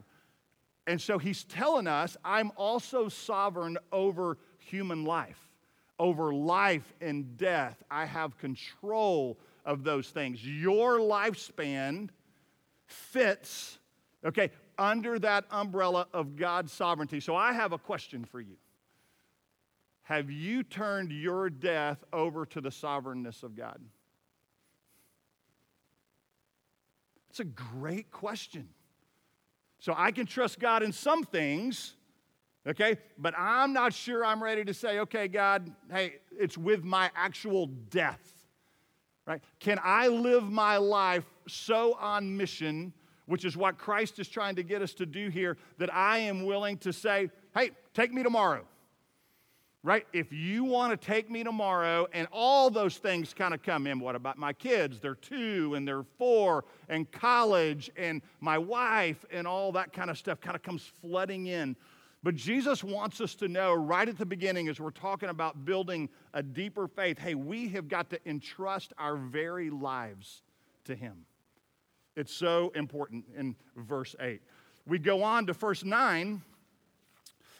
And 0.87 1.01
so 1.01 1.17
he's 1.17 1.43
telling 1.43 1.85
us, 1.85 2.15
I'm 2.23 2.49
also 2.55 3.09
sovereign 3.09 3.77
over 3.91 4.37
human 4.57 5.03
life, 5.03 5.49
over 5.99 6.33
life 6.33 6.93
and 7.01 7.35
death. 7.35 7.83
I 7.91 8.05
have 8.05 8.37
control 8.37 9.37
of 9.65 9.83
those 9.83 10.07
things. 10.07 10.47
Your 10.47 10.99
lifespan 10.99 12.07
fits, 12.85 13.79
okay, 14.25 14.49
under 14.77 15.19
that 15.19 15.43
umbrella 15.51 16.07
of 16.13 16.37
God's 16.37 16.71
sovereignty. 16.71 17.19
So 17.19 17.35
I 17.35 17.51
have 17.51 17.73
a 17.73 17.77
question 17.77 18.23
for 18.23 18.39
you. 18.39 18.55
Have 20.03 20.31
you 20.31 20.63
turned 20.63 21.11
your 21.11 21.49
death 21.49 22.01
over 22.13 22.45
to 22.45 22.61
the 22.61 22.71
sovereignness 22.71 23.43
of 23.43 23.57
God? 23.57 23.81
It's 27.31 27.39
a 27.39 27.45
great 27.45 28.11
question. 28.11 28.67
So 29.79 29.95
I 29.97 30.11
can 30.11 30.25
trust 30.25 30.59
God 30.59 30.83
in 30.83 30.91
some 30.91 31.23
things, 31.23 31.93
okay, 32.67 32.97
but 33.17 33.33
I'm 33.37 33.71
not 33.71 33.93
sure 33.93 34.25
I'm 34.25 34.43
ready 34.43 34.65
to 34.65 34.73
say, 34.73 34.99
okay, 34.99 35.29
God, 35.29 35.73
hey, 35.89 36.15
it's 36.37 36.57
with 36.57 36.83
my 36.83 37.09
actual 37.15 37.67
death, 37.67 38.33
right? 39.25 39.41
Can 39.61 39.79
I 39.81 40.09
live 40.09 40.43
my 40.43 40.75
life 40.75 41.23
so 41.47 41.95
on 42.01 42.35
mission, 42.35 42.91
which 43.27 43.45
is 43.45 43.55
what 43.55 43.77
Christ 43.77 44.19
is 44.19 44.27
trying 44.27 44.57
to 44.57 44.63
get 44.63 44.81
us 44.81 44.93
to 44.95 45.05
do 45.05 45.29
here, 45.29 45.55
that 45.77 45.91
I 45.93 46.17
am 46.17 46.43
willing 46.43 46.79
to 46.79 46.91
say, 46.91 47.29
hey, 47.55 47.71
take 47.93 48.11
me 48.13 48.23
tomorrow 48.23 48.65
right? 49.83 50.05
If 50.13 50.31
you 50.31 50.63
want 50.63 50.91
to 50.99 51.07
take 51.07 51.29
me 51.29 51.43
tomorrow, 51.43 52.07
and 52.13 52.27
all 52.31 52.69
those 52.69 52.97
things 52.97 53.33
kind 53.33 53.53
of 53.53 53.63
come 53.63 53.87
in. 53.87 53.99
What 53.99 54.15
about 54.15 54.37
my 54.37 54.53
kids? 54.53 54.99
They're 54.99 55.15
two 55.15 55.73
and 55.75 55.87
they're 55.87 56.03
four, 56.17 56.65
and 56.87 57.11
college, 57.11 57.89
and 57.97 58.21
my 58.39 58.57
wife, 58.57 59.25
and 59.31 59.47
all 59.47 59.71
that 59.71 59.91
kind 59.91 60.09
of 60.09 60.17
stuff 60.17 60.39
kind 60.39 60.55
of 60.55 60.61
comes 60.61 60.83
flooding 61.01 61.47
in. 61.47 61.75
But 62.23 62.35
Jesus 62.35 62.83
wants 62.83 63.19
us 63.19 63.33
to 63.35 63.47
know 63.47 63.73
right 63.73 64.07
at 64.07 64.17
the 64.19 64.25
beginning, 64.25 64.67
as 64.67 64.79
we're 64.79 64.91
talking 64.91 65.29
about 65.29 65.65
building 65.65 66.09
a 66.35 66.43
deeper 66.43 66.87
faith, 66.87 67.17
hey, 67.17 67.33
we 67.33 67.67
have 67.69 67.87
got 67.87 68.11
to 68.11 68.29
entrust 68.29 68.93
our 68.99 69.15
very 69.15 69.71
lives 69.71 70.43
to 70.85 70.93
Him. 70.93 71.25
It's 72.15 72.33
so 72.33 72.71
important 72.75 73.25
in 73.35 73.55
verse 73.75 74.15
8. 74.19 74.41
We 74.85 74.99
go 74.99 75.23
on 75.23 75.47
to 75.47 75.53
verse 75.53 75.83
9 75.83 76.43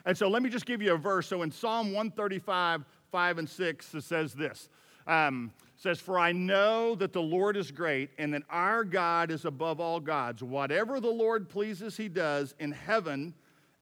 and 0.06 0.18
so 0.18 0.28
let 0.30 0.42
me 0.42 0.50
just 0.50 0.66
give 0.66 0.82
you 0.82 0.94
a 0.94 0.98
verse. 0.98 1.28
So 1.28 1.42
in 1.44 1.52
Psalm 1.52 1.88
135, 1.88 2.84
5 3.12 3.38
and 3.38 3.50
6, 3.50 3.96
it 3.96 4.04
says 4.04 4.34
this. 4.34 4.70
Um, 5.08 5.52
says, 5.82 6.00
For 6.00 6.20
I 6.20 6.32
know 6.32 6.96
that 6.96 7.12
the 7.12 7.22
Lord 7.22 7.58
is 7.58 7.72
great 7.72 8.12
and 8.20 8.34
that 8.34 8.44
our 8.50 8.84
God 8.84 9.32
is 9.32 9.46
above 9.46 9.80
all 9.80 10.00
gods. 10.00 10.44
Whatever 10.44 11.00
the 11.00 11.10
Lord 11.10 11.50
pleases, 11.50 11.98
he 11.98 12.08
does 12.08 12.54
in 12.60 12.72
heaven 12.72 13.34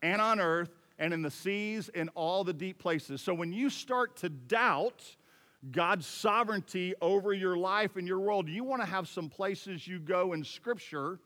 and 0.02 0.22
on 0.22 0.40
earth 0.40 0.70
and 0.98 1.14
in 1.14 1.22
the 1.22 1.32
seas 1.32 1.90
and 1.94 2.10
all 2.16 2.44
the 2.44 2.54
deep 2.54 2.80
places. 2.80 3.22
So 3.22 3.34
when 3.34 3.52
you 3.52 3.70
start 3.70 4.16
to 4.18 4.30
doubt 4.30 5.04
God's 5.72 6.06
sovereignty 6.06 6.94
over 7.02 7.34
your 7.34 7.58
life 7.58 7.98
and 7.98 8.08
your 8.08 8.20
world, 8.20 8.48
you 8.48 8.64
want 8.64 8.82
to 8.82 8.88
have 8.88 9.08
some 9.08 9.30
places 9.30 9.86
you 9.86 10.00
go 10.00 10.32
in 10.32 10.44
Scripture, 10.44 11.20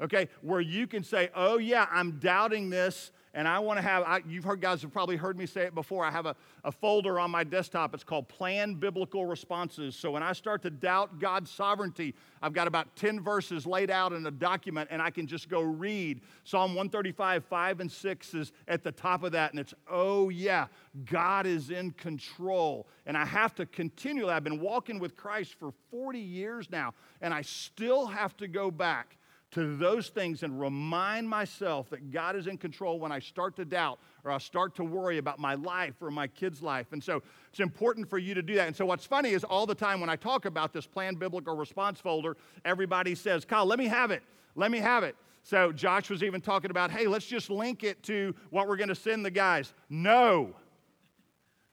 okay, 0.00 0.28
where 0.40 0.62
you 0.62 0.86
can 0.86 1.02
say, 1.02 1.28
Oh, 1.34 1.58
yeah, 1.58 1.86
I'm 1.90 2.18
doubting 2.18 2.70
this 2.70 3.12
and 3.36 3.46
I 3.46 3.58
want 3.58 3.76
to 3.76 3.82
have, 3.82 4.02
I, 4.04 4.22
you've 4.26 4.44
heard, 4.44 4.62
guys 4.62 4.80
have 4.80 4.94
probably 4.94 5.16
heard 5.16 5.36
me 5.36 5.44
say 5.44 5.64
it 5.64 5.74
before. 5.74 6.06
I 6.06 6.10
have 6.10 6.24
a, 6.24 6.34
a 6.64 6.72
folder 6.72 7.20
on 7.20 7.30
my 7.30 7.44
desktop. 7.44 7.92
It's 7.92 8.02
called 8.02 8.28
Planned 8.28 8.80
Biblical 8.80 9.26
Responses. 9.26 9.94
So 9.94 10.10
when 10.10 10.22
I 10.22 10.32
start 10.32 10.62
to 10.62 10.70
doubt 10.70 11.18
God's 11.20 11.50
sovereignty, 11.50 12.14
I've 12.40 12.54
got 12.54 12.66
about 12.66 12.96
10 12.96 13.20
verses 13.20 13.66
laid 13.66 13.90
out 13.90 14.14
in 14.14 14.24
a 14.24 14.30
document, 14.30 14.88
and 14.90 15.02
I 15.02 15.10
can 15.10 15.26
just 15.26 15.50
go 15.50 15.60
read. 15.60 16.22
Psalm 16.44 16.70
135, 16.70 17.44
5 17.44 17.80
and 17.80 17.92
6 17.92 18.34
is 18.34 18.52
at 18.68 18.82
the 18.82 18.92
top 18.92 19.22
of 19.22 19.32
that, 19.32 19.50
and 19.50 19.60
it's, 19.60 19.74
oh 19.90 20.30
yeah, 20.30 20.68
God 21.04 21.44
is 21.46 21.68
in 21.68 21.90
control. 21.90 22.86
And 23.04 23.18
I 23.18 23.26
have 23.26 23.54
to 23.56 23.66
continually, 23.66 24.32
I've 24.32 24.44
been 24.44 24.60
walking 24.60 24.98
with 24.98 25.14
Christ 25.14 25.56
for 25.60 25.74
40 25.90 26.18
years 26.18 26.70
now, 26.70 26.94
and 27.20 27.34
I 27.34 27.42
still 27.42 28.06
have 28.06 28.34
to 28.38 28.48
go 28.48 28.70
back 28.70 29.15
to 29.52 29.76
those 29.76 30.08
things 30.08 30.42
and 30.42 30.60
remind 30.60 31.28
myself 31.28 31.88
that 31.90 32.10
God 32.10 32.36
is 32.36 32.46
in 32.46 32.58
control 32.58 32.98
when 32.98 33.12
I 33.12 33.20
start 33.20 33.56
to 33.56 33.64
doubt 33.64 33.98
or 34.24 34.30
I 34.30 34.38
start 34.38 34.74
to 34.76 34.84
worry 34.84 35.18
about 35.18 35.38
my 35.38 35.54
life 35.54 35.94
or 36.00 36.10
my 36.10 36.26
kid's 36.26 36.62
life. 36.62 36.88
And 36.92 37.02
so 37.02 37.22
it's 37.50 37.60
important 37.60 38.10
for 38.10 38.18
you 38.18 38.34
to 38.34 38.42
do 38.42 38.54
that. 38.56 38.66
And 38.66 38.76
so 38.76 38.84
what's 38.84 39.06
funny 39.06 39.30
is 39.30 39.44
all 39.44 39.64
the 39.64 39.74
time 39.74 40.00
when 40.00 40.10
I 40.10 40.16
talk 40.16 40.44
about 40.44 40.72
this 40.72 40.86
planned 40.86 41.18
biblical 41.18 41.56
response 41.56 42.00
folder, 42.00 42.36
everybody 42.64 43.14
says, 43.14 43.44
Kyle, 43.44 43.64
let 43.66 43.78
me 43.78 43.86
have 43.86 44.10
it. 44.10 44.22
Let 44.56 44.70
me 44.70 44.78
have 44.78 45.04
it. 45.04 45.16
So 45.42 45.70
Josh 45.70 46.10
was 46.10 46.24
even 46.24 46.40
talking 46.40 46.72
about, 46.72 46.90
hey, 46.90 47.06
let's 47.06 47.26
just 47.26 47.48
link 47.48 47.84
it 47.84 48.02
to 48.04 48.34
what 48.50 48.66
we're 48.66 48.76
going 48.76 48.88
to 48.88 48.96
send 48.96 49.24
the 49.24 49.30
guys. 49.30 49.72
No. 49.88 50.56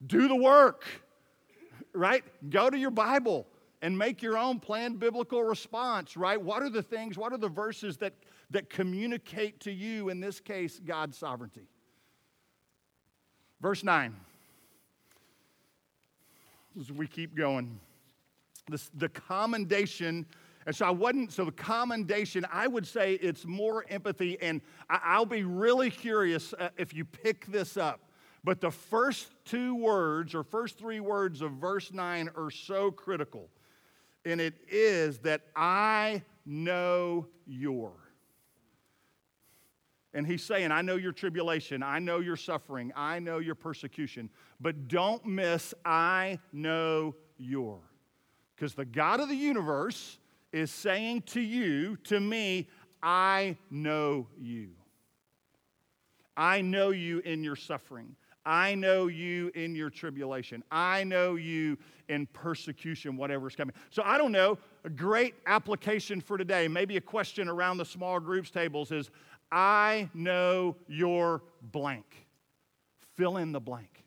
Do 0.06 0.28
the 0.28 0.36
work, 0.36 0.84
right? 1.92 2.22
Go 2.50 2.70
to 2.70 2.78
your 2.78 2.92
Bible 2.92 3.46
and 3.84 3.98
make 3.98 4.22
your 4.22 4.38
own 4.38 4.60
planned 4.60 4.98
biblical 4.98 5.44
response, 5.44 6.16
right? 6.16 6.40
What 6.40 6.62
are 6.62 6.70
the 6.70 6.82
things, 6.82 7.18
what 7.18 7.34
are 7.34 7.38
the 7.38 7.50
verses 7.50 7.98
that, 7.98 8.14
that 8.48 8.70
communicate 8.70 9.60
to 9.60 9.70
you, 9.70 10.08
in 10.08 10.20
this 10.20 10.40
case, 10.40 10.80
God's 10.82 11.18
sovereignty? 11.18 11.68
Verse 13.60 13.84
9. 13.84 14.16
As 16.80 16.90
we 16.92 17.06
keep 17.06 17.36
going, 17.36 17.78
this, 18.70 18.90
the 18.94 19.10
commendation. 19.10 20.24
And 20.64 20.74
so 20.74 20.86
I 20.86 20.90
wasn't, 20.90 21.30
so 21.30 21.44
the 21.44 21.52
commendation, 21.52 22.46
I 22.50 22.66
would 22.66 22.86
say 22.86 23.16
it's 23.16 23.44
more 23.44 23.84
empathy. 23.90 24.40
And 24.40 24.62
I, 24.88 25.18
will 25.18 25.26
be 25.26 25.42
really 25.42 25.90
curious 25.90 26.54
uh, 26.58 26.70
if 26.78 26.94
you 26.94 27.04
pick 27.04 27.44
this 27.48 27.76
up. 27.76 28.00
But 28.44 28.62
the 28.62 28.70
first 28.70 29.34
two 29.44 29.74
words 29.74 30.34
or 30.34 30.42
first 30.42 30.78
three 30.78 31.00
words 31.00 31.42
of 31.42 31.52
verse 31.52 31.92
9 31.92 32.30
are 32.34 32.50
so 32.50 32.90
critical 32.90 33.50
and 34.24 34.40
it 34.40 34.54
is 34.68 35.18
that 35.18 35.42
I 35.54 36.22
know 36.46 37.26
your. 37.46 37.92
And 40.12 40.26
he's 40.26 40.44
saying, 40.44 40.70
I 40.70 40.82
know 40.82 40.94
your 40.94 41.12
tribulation, 41.12 41.82
I 41.82 41.98
know 41.98 42.20
your 42.20 42.36
suffering, 42.36 42.92
I 42.94 43.18
know 43.18 43.38
your 43.38 43.56
persecution, 43.56 44.30
but 44.60 44.86
don't 44.86 45.26
miss, 45.26 45.74
I 45.84 46.38
know 46.52 47.16
your. 47.36 47.80
Because 48.54 48.74
the 48.74 48.84
God 48.84 49.18
of 49.18 49.28
the 49.28 49.34
universe 49.34 50.18
is 50.52 50.70
saying 50.70 51.22
to 51.22 51.40
you, 51.40 51.96
to 52.04 52.20
me, 52.20 52.68
I 53.02 53.56
know 53.70 54.28
you. 54.38 54.70
I 56.36 56.62
know 56.62 56.90
you 56.90 57.18
in 57.18 57.42
your 57.42 57.56
suffering. 57.56 58.14
I 58.46 58.74
know 58.74 59.06
you 59.06 59.50
in 59.54 59.74
your 59.74 59.90
tribulation. 59.90 60.62
I 60.70 61.04
know 61.04 61.36
you 61.36 61.78
in 62.08 62.26
persecution, 62.26 63.16
whatever's 63.16 63.56
coming. 63.56 63.74
So 63.90 64.02
I 64.04 64.18
don't 64.18 64.32
know. 64.32 64.58
A 64.84 64.90
great 64.90 65.34
application 65.46 66.20
for 66.20 66.36
today, 66.36 66.68
maybe 66.68 66.96
a 66.96 67.00
question 67.00 67.48
around 67.48 67.78
the 67.78 67.84
small 67.84 68.20
groups 68.20 68.50
tables 68.50 68.92
is 68.92 69.10
I 69.50 70.10
know 70.12 70.76
your 70.86 71.42
blank. 71.62 72.26
Fill 73.14 73.38
in 73.38 73.52
the 73.52 73.60
blank. 73.60 74.04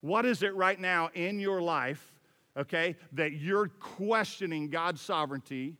What 0.00 0.24
is 0.24 0.42
it 0.42 0.54
right 0.54 0.78
now 0.78 1.10
in 1.14 1.38
your 1.38 1.60
life, 1.60 2.14
okay, 2.56 2.96
that 3.12 3.32
you're 3.32 3.68
questioning 3.68 4.70
God's 4.70 5.00
sovereignty, 5.00 5.76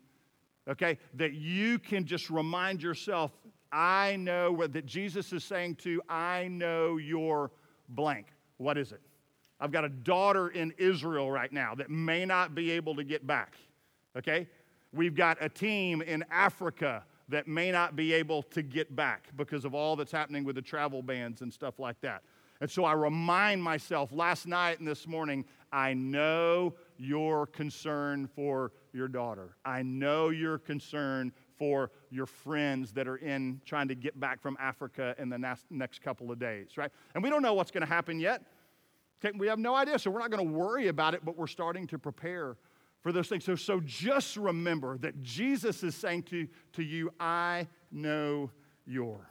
okay, 0.68 0.98
that 1.14 1.32
you 1.32 1.78
can 1.78 2.04
just 2.04 2.28
remind 2.30 2.82
yourself 2.82 3.32
I 3.72 4.16
know 4.16 4.66
that 4.66 4.86
Jesus 4.86 5.32
is 5.32 5.44
saying 5.44 5.76
to, 5.76 6.02
I 6.08 6.48
know 6.48 6.96
your 6.96 7.50
blank. 7.88 8.26
What 8.56 8.78
is 8.78 8.92
it? 8.92 9.00
I've 9.60 9.72
got 9.72 9.84
a 9.84 9.88
daughter 9.88 10.48
in 10.48 10.72
Israel 10.78 11.30
right 11.30 11.52
now 11.52 11.74
that 11.74 11.90
may 11.90 12.24
not 12.24 12.54
be 12.54 12.70
able 12.72 12.94
to 12.96 13.04
get 13.04 13.26
back. 13.26 13.56
Okay? 14.16 14.48
We've 14.92 15.14
got 15.14 15.38
a 15.40 15.48
team 15.48 16.00
in 16.02 16.24
Africa 16.30 17.04
that 17.28 17.46
may 17.46 17.70
not 17.70 17.94
be 17.94 18.12
able 18.14 18.42
to 18.42 18.62
get 18.62 18.94
back 18.96 19.28
because 19.36 19.64
of 19.64 19.74
all 19.74 19.96
that's 19.96 20.12
happening 20.12 20.44
with 20.44 20.56
the 20.56 20.62
travel 20.62 21.02
bans 21.02 21.42
and 21.42 21.52
stuff 21.52 21.78
like 21.78 22.00
that. 22.00 22.22
And 22.60 22.70
so 22.70 22.84
I 22.84 22.92
remind 22.92 23.62
myself 23.62 24.10
last 24.12 24.46
night 24.46 24.78
and 24.78 24.88
this 24.88 25.06
morning, 25.06 25.44
I 25.72 25.94
know 25.94 26.74
your 26.96 27.46
concern 27.46 28.26
for 28.34 28.72
your 28.92 29.08
daughter. 29.08 29.56
I 29.64 29.82
know 29.82 30.30
your 30.30 30.58
concern 30.58 31.32
for 31.58 31.90
your 32.10 32.26
friends 32.26 32.92
that 32.92 33.08
are 33.08 33.16
in 33.16 33.60
trying 33.64 33.88
to 33.88 33.94
get 33.94 34.18
back 34.18 34.40
from 34.40 34.56
Africa 34.60 35.14
in 35.18 35.28
the 35.28 35.56
next 35.70 36.02
couple 36.02 36.30
of 36.30 36.38
days, 36.38 36.76
right? 36.76 36.90
And 37.14 37.22
we 37.22 37.30
don't 37.30 37.42
know 37.42 37.54
what's 37.54 37.70
going 37.70 37.86
to 37.86 37.92
happen 37.92 38.20
yet. 38.20 38.42
Okay, 39.24 39.36
we 39.36 39.48
have 39.48 39.58
no 39.58 39.74
idea, 39.74 39.98
so 39.98 40.10
we're 40.10 40.20
not 40.20 40.30
going 40.30 40.46
to 40.46 40.52
worry 40.52 40.88
about 40.88 41.14
it, 41.14 41.24
but 41.24 41.36
we're 41.36 41.48
starting 41.48 41.86
to 41.88 41.98
prepare 41.98 42.56
for 43.00 43.10
those 43.10 43.28
things. 43.28 43.44
So, 43.44 43.56
so 43.56 43.80
just 43.84 44.36
remember 44.36 44.96
that 44.98 45.20
Jesus 45.22 45.82
is 45.82 45.94
saying 45.94 46.24
to, 46.24 46.46
to 46.74 46.82
you, 46.82 47.10
I 47.18 47.66
know 47.90 48.50
your. 48.86 49.28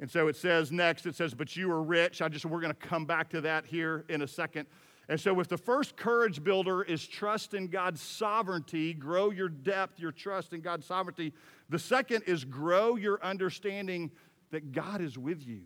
And 0.00 0.10
so 0.10 0.26
it 0.28 0.36
says 0.36 0.72
next, 0.72 1.06
it 1.06 1.14
says, 1.14 1.32
but 1.32 1.56
you 1.56 1.70
are 1.70 1.82
rich. 1.82 2.22
I 2.22 2.28
just, 2.28 2.44
we're 2.44 2.60
going 2.60 2.74
to 2.74 2.88
come 2.88 3.04
back 3.04 3.28
to 3.30 3.40
that 3.42 3.66
here 3.66 4.04
in 4.08 4.22
a 4.22 4.28
second. 4.28 4.66
And 5.12 5.20
so, 5.20 5.38
if 5.40 5.48
the 5.48 5.58
first 5.58 5.94
courage 5.94 6.42
builder 6.42 6.82
is 6.82 7.06
trust 7.06 7.52
in 7.52 7.66
God's 7.66 8.00
sovereignty, 8.00 8.94
grow 8.94 9.28
your 9.28 9.50
depth, 9.50 10.00
your 10.00 10.10
trust 10.10 10.54
in 10.54 10.62
God's 10.62 10.86
sovereignty. 10.86 11.34
The 11.68 11.78
second 11.78 12.22
is 12.26 12.46
grow 12.46 12.96
your 12.96 13.22
understanding 13.22 14.10
that 14.52 14.72
God 14.72 15.02
is 15.02 15.18
with 15.18 15.46
you. 15.46 15.64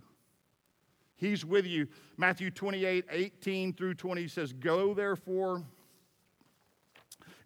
He's 1.15 1.45
with 1.45 1.65
you. 1.65 1.87
Matthew 2.17 2.51
28 2.51 3.05
18 3.09 3.73
through 3.75 3.95
20 3.95 4.27
says, 4.27 4.53
Go 4.53 4.95
therefore 4.95 5.63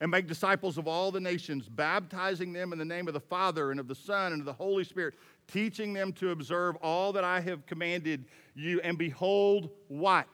and 0.01 0.11
make 0.11 0.27
disciples 0.27 0.79
of 0.79 0.89
all 0.89 1.11
the 1.11 1.21
nations, 1.21 1.69
baptizing 1.69 2.55
them 2.55 2.73
in 2.73 2.79
the 2.79 2.85
name 2.87 3.09
of 3.09 3.13
the 3.13 3.21
Father 3.21 3.73
and 3.73 3.79
of 3.79 3.89
the 3.89 3.95
Son 3.95 4.33
and 4.33 4.41
of 4.41 4.47
the 4.47 4.55
Holy 4.55 4.85
Spirit, 4.85 5.17
teaching 5.47 5.93
them 5.93 6.15
to 6.15 6.31
observe 6.31 6.77
all 6.77 7.13
that 7.13 7.25
I 7.25 7.41
have 7.41 7.67
commanded 7.67 8.25
you. 8.55 8.81
And 8.81 8.97
behold, 8.97 9.69
what? 9.89 10.29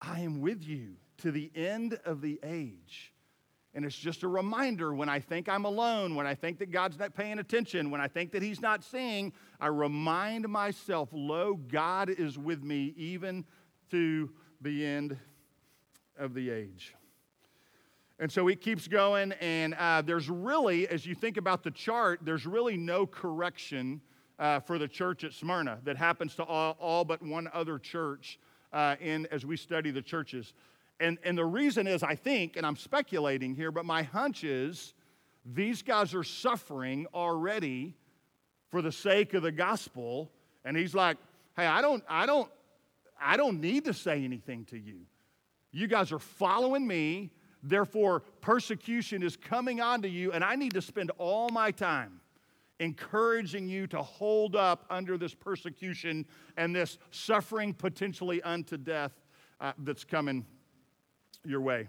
I 0.00 0.20
am 0.20 0.40
with 0.40 0.62
you 0.62 0.96
to 1.18 1.30
the 1.30 1.50
end 1.54 1.98
of 2.04 2.20
the 2.20 2.40
age. 2.42 3.12
And 3.72 3.84
it's 3.84 3.96
just 3.96 4.24
a 4.24 4.28
reminder 4.28 4.92
when 4.94 5.08
I 5.08 5.20
think 5.20 5.48
I'm 5.48 5.64
alone, 5.64 6.16
when 6.16 6.26
I 6.26 6.34
think 6.34 6.58
that 6.58 6.72
God's 6.72 6.98
not 6.98 7.14
paying 7.14 7.38
attention, 7.38 7.90
when 7.90 8.00
I 8.00 8.08
think 8.08 8.32
that 8.32 8.42
He's 8.42 8.60
not 8.60 8.82
seeing, 8.82 9.32
I 9.60 9.68
remind 9.68 10.48
myself, 10.48 11.10
lo, 11.12 11.54
God 11.54 12.10
is 12.10 12.36
with 12.36 12.64
me 12.64 12.94
even 12.96 13.44
to 13.90 14.30
the 14.60 14.84
end 14.84 15.16
of 16.18 16.34
the 16.34 16.50
age. 16.50 16.94
And 18.18 18.30
so 18.30 18.48
it 18.48 18.60
keeps 18.60 18.88
going, 18.88 19.32
and 19.40 19.74
uh, 19.74 20.02
there's 20.02 20.28
really, 20.28 20.88
as 20.88 21.06
you 21.06 21.14
think 21.14 21.36
about 21.36 21.62
the 21.62 21.70
chart, 21.70 22.20
there's 22.22 22.46
really 22.46 22.76
no 22.76 23.06
correction 23.06 24.00
uh, 24.38 24.60
for 24.60 24.78
the 24.78 24.88
church 24.88 25.22
at 25.22 25.32
Smyrna 25.32 25.78
that 25.84 25.96
happens 25.96 26.34
to 26.34 26.44
all, 26.44 26.76
all 26.80 27.04
but 27.04 27.22
one 27.22 27.48
other 27.54 27.78
church 27.78 28.38
uh, 28.72 28.96
in 29.00 29.26
as 29.30 29.44
we 29.44 29.56
study 29.56 29.90
the 29.90 30.02
churches. 30.02 30.52
And, 30.98 31.18
and 31.24 31.36
the 31.36 31.44
reason 31.44 31.86
is, 31.86 32.02
I 32.02 32.14
think, 32.14 32.56
and 32.56 32.66
I'm 32.66 32.76
speculating 32.76 33.54
here, 33.54 33.72
but 33.72 33.84
my 33.84 34.02
hunch 34.02 34.44
is 34.44 34.94
these 35.44 35.82
guys 35.82 36.14
are 36.14 36.24
suffering 36.24 37.06
already 37.14 37.96
for 38.68 38.82
the 38.82 38.92
sake 38.92 39.34
of 39.34 39.42
the 39.42 39.52
gospel. 39.52 40.30
And 40.64 40.76
he's 40.76 40.94
like, 40.94 41.16
hey, 41.56 41.66
I 41.66 41.80
don't, 41.80 42.04
I 42.08 42.26
don't, 42.26 42.50
I 43.20 43.36
don't 43.36 43.60
need 43.60 43.86
to 43.86 43.94
say 43.94 44.24
anything 44.24 44.66
to 44.66 44.78
you. 44.78 45.00
You 45.72 45.86
guys 45.86 46.12
are 46.12 46.18
following 46.18 46.86
me. 46.86 47.30
Therefore, 47.62 48.20
persecution 48.40 49.22
is 49.22 49.36
coming 49.36 49.80
onto 49.80 50.08
you, 50.08 50.32
and 50.32 50.42
I 50.42 50.56
need 50.56 50.72
to 50.74 50.82
spend 50.82 51.10
all 51.18 51.50
my 51.50 51.70
time 51.70 52.19
encouraging 52.80 53.68
you 53.68 53.86
to 53.86 54.02
hold 54.02 54.56
up 54.56 54.86
under 54.90 55.16
this 55.16 55.34
persecution 55.34 56.26
and 56.56 56.74
this 56.74 56.98
suffering, 57.12 57.72
potentially 57.72 58.42
unto 58.42 58.76
death, 58.76 59.12
uh, 59.60 59.72
that's 59.78 60.02
coming 60.04 60.44
your 61.44 61.60
way. 61.60 61.86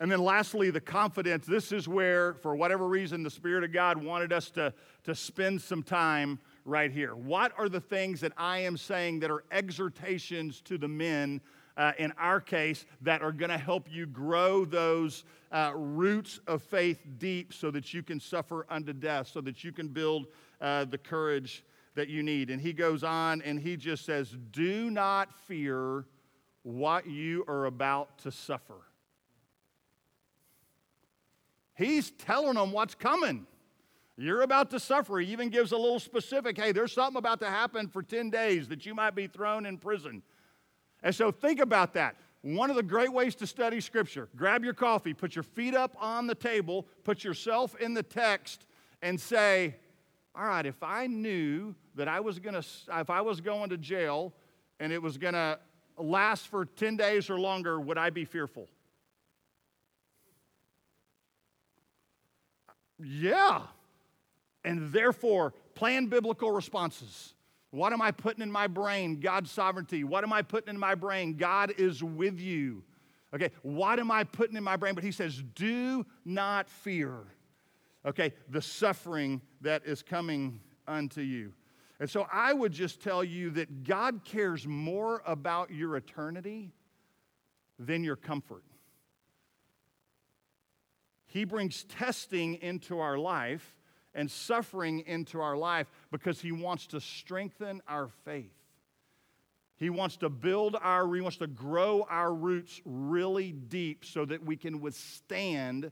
And 0.00 0.10
then 0.10 0.20
lastly, 0.20 0.70
the 0.70 0.80
confidence. 0.80 1.46
This 1.46 1.70
is 1.70 1.86
where, 1.86 2.34
for 2.34 2.56
whatever 2.56 2.88
reason, 2.88 3.22
the 3.22 3.30
Spirit 3.30 3.64
of 3.64 3.72
God 3.72 4.02
wanted 4.02 4.32
us 4.32 4.50
to, 4.52 4.72
to 5.04 5.14
spend 5.14 5.62
some 5.62 5.82
time 5.82 6.40
right 6.64 6.90
here. 6.90 7.14
What 7.14 7.52
are 7.58 7.68
the 7.68 7.80
things 7.80 8.20
that 8.20 8.32
I 8.36 8.58
am 8.60 8.76
saying 8.76 9.20
that 9.20 9.30
are 9.30 9.44
exhortations 9.52 10.60
to 10.62 10.78
the 10.78 10.88
men 10.88 11.40
uh, 11.76 11.92
in 11.98 12.12
our 12.18 12.40
case, 12.40 12.86
that 13.00 13.22
are 13.22 13.32
going 13.32 13.50
to 13.50 13.58
help 13.58 13.88
you 13.90 14.06
grow 14.06 14.64
those 14.64 15.24
uh, 15.52 15.72
roots 15.74 16.40
of 16.46 16.62
faith 16.62 17.00
deep 17.18 17.52
so 17.52 17.70
that 17.70 17.92
you 17.92 18.02
can 18.02 18.20
suffer 18.20 18.66
unto 18.68 18.92
death, 18.92 19.28
so 19.28 19.40
that 19.40 19.64
you 19.64 19.72
can 19.72 19.88
build 19.88 20.26
uh, 20.60 20.84
the 20.84 20.98
courage 20.98 21.64
that 21.94 22.08
you 22.08 22.22
need. 22.22 22.50
And 22.50 22.60
he 22.60 22.72
goes 22.72 23.04
on 23.04 23.42
and 23.42 23.58
he 23.58 23.76
just 23.76 24.04
says, 24.04 24.36
Do 24.50 24.90
not 24.90 25.32
fear 25.46 26.04
what 26.62 27.06
you 27.06 27.44
are 27.46 27.66
about 27.66 28.18
to 28.18 28.32
suffer. 28.32 28.80
He's 31.74 32.10
telling 32.12 32.54
them 32.54 32.72
what's 32.72 32.94
coming. 32.94 33.46
You're 34.16 34.42
about 34.42 34.70
to 34.70 34.78
suffer. 34.78 35.18
He 35.18 35.32
even 35.32 35.48
gives 35.48 35.72
a 35.72 35.76
little 35.76 35.98
specific 35.98 36.56
hey, 36.56 36.72
there's 36.72 36.92
something 36.92 37.18
about 37.18 37.40
to 37.40 37.50
happen 37.50 37.88
for 37.88 38.02
10 38.02 38.30
days 38.30 38.68
that 38.68 38.86
you 38.86 38.94
might 38.94 39.14
be 39.14 39.26
thrown 39.26 39.66
in 39.66 39.78
prison. 39.78 40.22
And 41.04 41.14
so 41.14 41.30
think 41.30 41.60
about 41.60 41.92
that. 41.94 42.16
One 42.40 42.70
of 42.70 42.76
the 42.76 42.82
great 42.82 43.12
ways 43.12 43.34
to 43.36 43.46
study 43.46 43.80
Scripture 43.80 44.28
grab 44.34 44.64
your 44.64 44.74
coffee, 44.74 45.14
put 45.14 45.36
your 45.36 45.44
feet 45.44 45.74
up 45.74 45.96
on 46.00 46.26
the 46.26 46.34
table, 46.34 46.86
put 47.04 47.22
yourself 47.22 47.76
in 47.76 47.94
the 47.94 48.02
text, 48.02 48.66
and 49.02 49.20
say, 49.20 49.76
All 50.34 50.46
right, 50.46 50.66
if 50.66 50.82
I 50.82 51.06
knew 51.06 51.74
that 51.94 52.08
I 52.08 52.20
was 52.20 52.38
going 52.38 52.60
to, 52.60 52.66
if 52.94 53.10
I 53.10 53.20
was 53.20 53.40
going 53.40 53.70
to 53.70 53.76
jail 53.76 54.32
and 54.80 54.92
it 54.92 55.00
was 55.00 55.18
going 55.18 55.34
to 55.34 55.58
last 55.98 56.48
for 56.48 56.64
10 56.64 56.96
days 56.96 57.30
or 57.30 57.38
longer, 57.38 57.78
would 57.78 57.98
I 57.98 58.10
be 58.10 58.24
fearful? 58.24 58.68
Yeah. 62.98 63.60
And 64.64 64.90
therefore, 64.92 65.52
plan 65.74 66.06
biblical 66.06 66.50
responses. 66.50 67.33
What 67.74 67.92
am 67.92 68.00
I 68.00 68.12
putting 68.12 68.40
in 68.40 68.52
my 68.52 68.68
brain? 68.68 69.18
God's 69.18 69.50
sovereignty. 69.50 70.04
What 70.04 70.22
am 70.22 70.32
I 70.32 70.42
putting 70.42 70.72
in 70.72 70.78
my 70.78 70.94
brain? 70.94 71.34
God 71.34 71.72
is 71.76 72.04
with 72.04 72.38
you. 72.38 72.84
Okay, 73.34 73.50
what 73.62 73.98
am 73.98 74.12
I 74.12 74.22
putting 74.22 74.56
in 74.56 74.62
my 74.62 74.76
brain? 74.76 74.94
But 74.94 75.02
he 75.02 75.10
says, 75.10 75.42
do 75.56 76.06
not 76.24 76.68
fear. 76.68 77.16
Okay, 78.06 78.32
the 78.48 78.62
suffering 78.62 79.40
that 79.62 79.84
is 79.84 80.04
coming 80.04 80.60
unto 80.86 81.20
you. 81.20 81.52
And 81.98 82.08
so 82.08 82.28
I 82.32 82.52
would 82.52 82.70
just 82.70 83.02
tell 83.02 83.24
you 83.24 83.50
that 83.50 83.82
God 83.82 84.20
cares 84.24 84.68
more 84.68 85.20
about 85.26 85.72
your 85.72 85.96
eternity 85.96 86.70
than 87.80 88.04
your 88.04 88.14
comfort. 88.14 88.62
He 91.26 91.44
brings 91.44 91.82
testing 91.82 92.54
into 92.62 93.00
our 93.00 93.18
life 93.18 93.74
and 94.14 94.30
suffering 94.30 95.00
into 95.06 95.40
our 95.40 95.56
life 95.56 95.86
because 96.10 96.40
He 96.40 96.52
wants 96.52 96.86
to 96.88 97.00
strengthen 97.00 97.82
our 97.88 98.08
faith. 98.24 98.52
He 99.76 99.90
wants 99.90 100.16
to 100.18 100.28
build 100.28 100.76
our, 100.80 101.12
He 101.14 101.20
wants 101.20 101.38
to 101.38 101.46
grow 101.46 102.06
our 102.08 102.32
roots 102.32 102.80
really 102.84 103.52
deep 103.52 104.04
so 104.04 104.24
that 104.24 104.44
we 104.44 104.56
can 104.56 104.80
withstand 104.80 105.90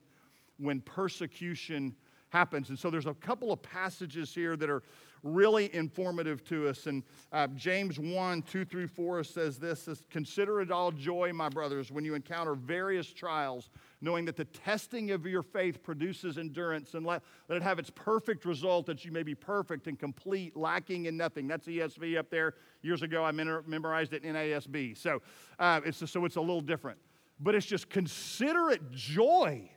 when 0.58 0.80
persecution 0.80 1.94
happens. 2.30 2.68
And 2.70 2.78
so 2.78 2.90
there's 2.90 3.06
a 3.06 3.14
couple 3.14 3.52
of 3.52 3.60
passages 3.62 4.34
here 4.34 4.56
that 4.56 4.70
are 4.70 4.82
really 5.22 5.74
informative 5.74 6.44
to 6.44 6.68
us. 6.68 6.86
And 6.86 7.02
uh, 7.32 7.46
James 7.48 7.98
1 7.98 8.42
2 8.42 8.64
through 8.64 8.88
4 8.88 9.24
says 9.24 9.58
this 9.58 9.82
says, 9.82 10.04
Consider 10.10 10.60
it 10.60 10.70
all 10.70 10.90
joy, 10.90 11.32
my 11.32 11.48
brothers, 11.48 11.90
when 11.90 12.04
you 12.04 12.14
encounter 12.14 12.54
various 12.54 13.12
trials 13.12 13.70
knowing 14.02 14.24
that 14.24 14.36
the 14.36 14.44
testing 14.46 15.12
of 15.12 15.24
your 15.24 15.42
faith 15.42 15.82
produces 15.82 16.36
endurance, 16.36 16.94
and 16.94 17.06
let, 17.06 17.22
let 17.48 17.56
it 17.56 17.62
have 17.62 17.78
its 17.78 17.88
perfect 17.88 18.44
result 18.44 18.84
that 18.84 19.04
you 19.04 19.12
may 19.12 19.22
be 19.22 19.34
perfect 19.34 19.86
and 19.86 19.98
complete, 19.98 20.56
lacking 20.56 21.06
in 21.06 21.16
nothing. 21.16 21.46
That's 21.46 21.66
ESV 21.66 22.18
up 22.18 22.28
there. 22.28 22.54
Years 22.82 23.02
ago, 23.02 23.24
I 23.24 23.30
memorized 23.30 24.12
it 24.12 24.24
in 24.24 24.34
NASB. 24.34 24.98
So, 24.98 25.22
uh, 25.58 25.80
it's, 25.86 26.10
so 26.10 26.24
it's 26.24 26.36
a 26.36 26.40
little 26.40 26.60
different. 26.60 26.98
But 27.38 27.54
it's 27.54 27.66
just 27.66 27.88
consider 27.88 28.70
it 28.70 28.90
joy. 28.90 29.70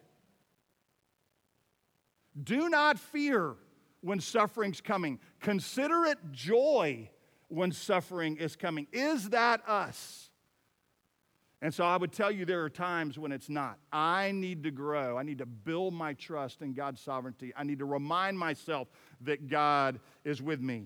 Do 2.44 2.68
not 2.68 3.00
fear 3.00 3.56
when 4.06 4.20
suffering's 4.20 4.82
coming. 4.82 5.20
Consider 5.40 6.06
it 6.06 6.20
joy 6.32 7.10
when 7.48 7.72
suffering 7.72 8.38
is 8.38 8.56
coming. 8.56 8.86
Is 8.92 9.30
that 9.30 9.68
us? 9.68 10.30
And 11.60 11.74
so 11.74 11.84
I 11.84 11.98
would 11.98 12.12
tell 12.12 12.30
you 12.30 12.46
there 12.46 12.64
are 12.64 12.70
times 12.70 13.18
when 13.18 13.32
it's 13.32 13.50
not. 13.50 13.80
I 13.92 14.32
need 14.32 14.62
to 14.64 14.72
grow. 14.72 15.18
I 15.18 15.24
need 15.24 15.40
to 15.40 15.48
build 15.48 15.96
my 15.96 16.14
trust 16.14 16.62
in 16.62 16.74
God's 16.74 17.02
sovereignty. 17.02 17.52
I 17.58 17.64
need 17.64 17.80
to 17.80 17.86
remind 17.86 18.38
myself 18.38 18.88
that 19.22 19.48
God 19.48 20.00
is 20.24 20.40
with 20.40 20.62
me. 20.62 20.86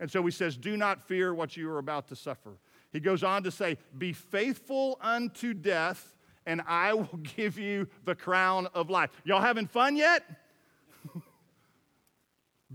And 0.00 0.10
so 0.10 0.24
he 0.24 0.32
says, 0.32 0.56
Do 0.56 0.76
not 0.76 1.06
fear 1.06 1.32
what 1.32 1.56
you 1.56 1.70
are 1.70 1.78
about 1.78 2.08
to 2.08 2.16
suffer. 2.16 2.58
He 2.92 2.98
goes 2.98 3.22
on 3.22 3.44
to 3.44 3.52
say, 3.52 3.78
Be 3.96 4.12
faithful 4.12 4.98
unto 5.00 5.54
death, 5.54 6.16
and 6.46 6.62
I 6.66 6.94
will 6.94 7.20
give 7.36 7.60
you 7.60 7.86
the 8.04 8.16
crown 8.16 8.66
of 8.74 8.90
life. 8.90 9.10
Y'all 9.22 9.40
having 9.40 9.68
fun 9.68 9.94
yet? 9.94 10.24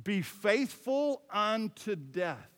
Be 0.04 0.22
faithful 0.22 1.22
unto 1.32 1.96
death. 1.96 2.50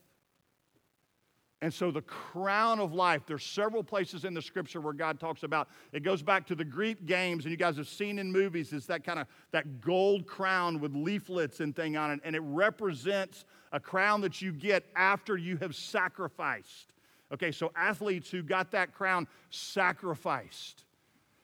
And 1.59 1.73
so, 1.73 1.89
the 1.89 2.03
crown 2.03 2.79
of 2.79 2.93
life, 2.93 3.23
there's 3.25 3.43
several 3.43 3.83
places 3.83 4.25
in 4.25 4.35
the 4.35 4.41
scripture 4.43 4.79
where 4.79 4.93
God 4.93 5.19
talks 5.19 5.41
about 5.41 5.69
it 5.91 6.03
goes 6.03 6.21
back 6.21 6.45
to 6.47 6.55
the 6.55 6.63
Greek 6.63 7.07
games, 7.07 7.45
and 7.45 7.51
you 7.51 7.57
guys 7.57 7.77
have 7.77 7.87
seen 7.87 8.19
in 8.19 8.31
movies, 8.31 8.73
is 8.73 8.85
that 8.87 9.03
kind 9.03 9.17
of 9.17 9.25
that 9.51 9.81
gold 9.81 10.27
crown 10.27 10.79
with 10.79 10.93
leaflets 10.95 11.59
and 11.59 11.75
thing 11.75 11.97
on 11.97 12.11
it, 12.11 12.19
and 12.23 12.35
it 12.35 12.43
represents 12.43 13.43
a 13.71 13.79
crown 13.79 14.21
that 14.21 14.39
you 14.39 14.51
get 14.51 14.85
after 14.95 15.35
you 15.35 15.57
have 15.57 15.75
sacrificed. 15.75 16.93
Okay, 17.33 17.51
so 17.51 17.71
athletes 17.75 18.29
who 18.29 18.43
got 18.43 18.71
that 18.71 18.93
crown 18.93 19.27
sacrificed. 19.49 20.85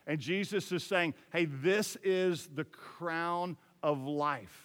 And 0.06 0.20
Jesus 0.20 0.72
is 0.72 0.84
saying, 0.84 1.14
hey, 1.32 1.46
this 1.46 1.98
is 2.04 2.50
the 2.54 2.66
crown 2.66 3.58
of 3.82 4.04
life. 4.06 4.63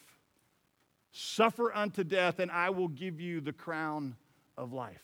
Suffer 1.21 1.75
unto 1.75 2.05
death, 2.05 2.39
and 2.39 2.49
I 2.49 2.71
will 2.71 2.87
give 2.87 3.21
you 3.21 3.41
the 3.41 3.53
crown 3.53 4.15
of 4.57 4.73
life. 4.73 5.03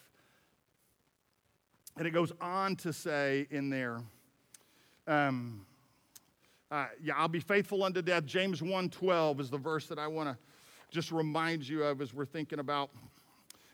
And 1.96 2.06
it 2.06 2.12
goes 2.12 2.32
on 2.40 2.76
to 2.76 2.92
say 2.92 3.48
in 3.50 3.68
there, 3.68 4.00
um, 5.08 5.66
uh, 6.70 6.86
yeah, 7.02 7.14
I'll 7.16 7.26
be 7.26 7.40
faithful 7.40 7.82
unto 7.82 8.00
death. 8.00 8.26
James 8.26 8.60
1.12 8.60 9.40
is 9.40 9.50
the 9.50 9.58
verse 9.58 9.88
that 9.88 9.98
I 9.98 10.06
want 10.06 10.28
to 10.28 10.38
just 10.92 11.10
remind 11.10 11.68
you 11.68 11.82
of 11.82 12.00
as 12.00 12.14
we're 12.14 12.26
thinking 12.26 12.60
about 12.60 12.90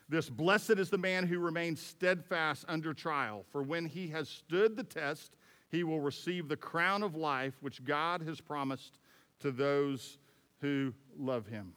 this. 0.09 0.27
Blessed 0.27 0.79
is 0.79 0.89
the 0.89 0.97
man 0.97 1.27
who 1.27 1.37
remains 1.37 1.79
steadfast 1.79 2.65
under 2.67 2.91
trial, 2.91 3.45
for 3.51 3.61
when 3.61 3.85
he 3.85 4.07
has 4.07 4.27
stood 4.27 4.75
the 4.75 4.83
test, 4.83 5.35
he 5.69 5.83
will 5.83 6.01
receive 6.01 6.47
the 6.47 6.57
crown 6.57 7.03
of 7.03 7.13
life 7.15 7.53
which 7.61 7.83
God 7.83 8.23
has 8.23 8.41
promised 8.41 8.97
to 9.41 9.51
those 9.51 10.17
who 10.59 10.91
love 11.19 11.45
him. 11.45 11.73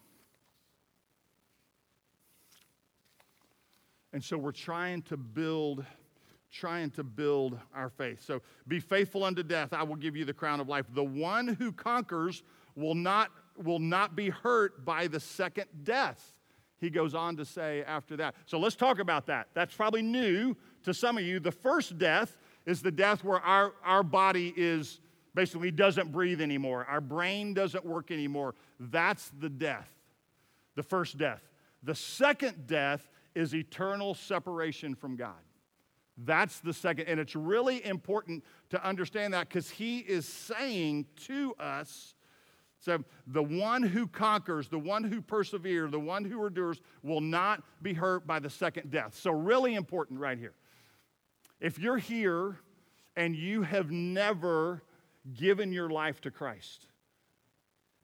And 4.14 4.22
so 4.22 4.38
we're 4.38 4.52
trying 4.52 5.02
to 5.02 5.16
build 5.16 5.84
trying 6.52 6.88
to 6.88 7.02
build 7.02 7.58
our 7.74 7.90
faith. 7.90 8.22
So 8.24 8.40
be 8.68 8.78
faithful 8.78 9.24
unto 9.24 9.42
death, 9.42 9.72
I 9.72 9.82
will 9.82 9.96
give 9.96 10.14
you 10.14 10.24
the 10.24 10.32
crown 10.32 10.60
of 10.60 10.68
life. 10.68 10.86
The 10.94 11.02
one 11.02 11.48
who 11.48 11.72
conquers 11.72 12.44
will 12.76 12.94
not 12.94 13.32
will 13.56 13.80
not 13.80 14.14
be 14.14 14.30
hurt 14.30 14.84
by 14.84 15.08
the 15.08 15.18
second 15.18 15.66
death. 15.82 16.32
He 16.80 16.90
goes 16.90 17.12
on 17.12 17.36
to 17.38 17.44
say 17.44 17.82
after 17.82 18.16
that. 18.18 18.36
So 18.46 18.58
let's 18.58 18.76
talk 18.76 19.00
about 19.00 19.26
that. 19.26 19.48
That's 19.52 19.74
probably 19.74 20.02
new 20.02 20.56
to 20.84 20.94
some 20.94 21.18
of 21.18 21.24
you. 21.24 21.40
The 21.40 21.52
first 21.52 21.98
death 21.98 22.36
is 22.66 22.82
the 22.82 22.92
death 22.92 23.24
where 23.24 23.40
our, 23.40 23.72
our 23.84 24.04
body 24.04 24.54
is 24.56 25.00
basically 25.34 25.72
doesn't 25.72 26.12
breathe 26.12 26.40
anymore. 26.40 26.86
Our 26.88 27.00
brain 27.00 27.52
doesn't 27.52 27.84
work 27.84 28.12
anymore. 28.12 28.54
That's 28.78 29.30
the 29.40 29.48
death, 29.48 29.90
the 30.76 30.82
first 30.84 31.18
death. 31.18 31.42
The 31.82 31.94
second 31.94 32.66
death 32.66 33.08
is 33.34 33.54
eternal 33.54 34.14
separation 34.14 34.94
from 34.94 35.16
God. 35.16 35.34
That's 36.16 36.60
the 36.60 36.72
second. 36.72 37.08
And 37.08 37.18
it's 37.18 37.34
really 37.34 37.84
important 37.84 38.44
to 38.70 38.86
understand 38.86 39.34
that 39.34 39.48
because 39.48 39.70
he 39.70 39.98
is 39.98 40.26
saying 40.26 41.06
to 41.26 41.54
us, 41.58 42.14
so 42.78 43.02
the 43.26 43.42
one 43.42 43.82
who 43.82 44.06
conquers, 44.06 44.68
the 44.68 44.78
one 44.78 45.04
who 45.04 45.22
perseveres, 45.22 45.90
the 45.90 45.98
one 45.98 46.24
who 46.24 46.46
endures 46.46 46.80
will 47.02 47.22
not 47.22 47.62
be 47.82 47.94
hurt 47.94 48.26
by 48.26 48.38
the 48.38 48.50
second 48.50 48.90
death. 48.90 49.16
So, 49.16 49.30
really 49.30 49.74
important 49.74 50.20
right 50.20 50.38
here. 50.38 50.52
If 51.60 51.78
you're 51.78 51.96
here 51.96 52.58
and 53.16 53.34
you 53.34 53.62
have 53.62 53.90
never 53.90 54.82
given 55.32 55.72
your 55.72 55.88
life 55.88 56.20
to 56.22 56.30
Christ, 56.30 56.88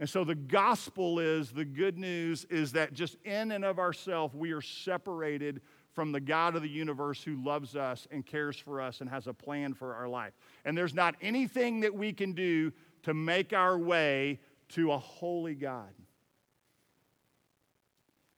and 0.01 0.09
so 0.09 0.25
the 0.25 0.35
gospel 0.35 1.21
is 1.21 1.51
the 1.51 1.65
good 1.65 1.99
news 1.99 2.47
is 2.47 2.73
that 2.73 2.95
just 2.95 3.17
in 3.23 3.53
and 3.53 3.67
of 3.67 3.79
ourselves, 3.79 4.35
we 4.35 4.53
are 4.53 4.63
separated 4.63 5.61
from 5.93 6.11
the 6.11 6.21
God 6.21 6.57
of 6.57 6.63
the 6.63 6.71
universe 6.71 7.23
who 7.23 7.37
loves 7.45 7.77
us 7.77 8.09
and 8.11 8.25
cares 8.25 8.57
for 8.57 8.81
us 8.81 9.03
and 9.03 9.11
has 9.11 9.27
a 9.27 9.35
plan 9.35 9.75
for 9.75 9.95
our 9.95 10.09
life. 10.09 10.33
And 10.65 10.77
there's 10.77 10.95
not 10.95 11.17
anything 11.21 11.81
that 11.81 11.95
we 11.95 12.15
can 12.15 12.33
do 12.33 12.73
to 13.03 13.13
make 13.13 13.53
our 13.53 13.77
way 13.77 14.41
to 14.71 14.93
a 14.93 14.99
holy 14.99 15.55
God. 15.55 15.93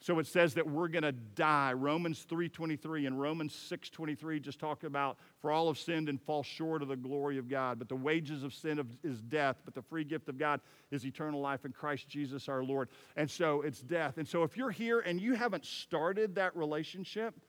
So 0.03 0.19
it 0.19 0.27
says 0.27 0.55
that 0.55 0.69
we're 0.69 0.89
going 0.89 1.05
to 1.05 1.13
die. 1.13 1.73
Romans 1.73 2.27
3:23 2.29 3.07
and 3.07 3.21
Romans 3.21 3.55
6:23 3.55 4.41
just 4.41 4.59
talk 4.59 4.83
about 4.83 5.17
for 5.39 5.53
all 5.53 5.69
have 5.69 5.79
sinned 5.79 6.09
and 6.09 6.21
fall 6.21 6.43
short 6.43 6.83
of 6.83 6.89
the 6.89 6.97
glory 6.97 7.39
of 7.39 7.49
God, 7.49 7.79
but 7.79 7.89
the 7.89 7.95
wages 7.95 8.43
of 8.43 8.53
sin 8.53 8.85
is 9.05 9.23
death, 9.23 9.59
but 9.65 9.75
the 9.75 9.83
free 9.83 10.03
gift 10.03 10.29
of 10.29 10.39
God 10.39 10.61
is 10.91 11.07
eternal 11.07 11.41
life 11.41 11.65
in 11.65 11.71
Christ 11.71 12.09
Jesus 12.09 12.49
our 12.49 12.65
Lord. 12.65 12.89
And 13.15 13.31
so 13.31 13.63
it's 13.63 13.81
death. 13.81 14.19
And 14.19 14.27
so 14.27 14.43
if 14.43 14.57
you're 14.57 14.73
here 14.73 14.99
and 14.99 15.21
you 15.21 15.35
haven't 15.35 15.65
started 15.65 16.35
that 16.35 16.57
relationship, 16.57 17.41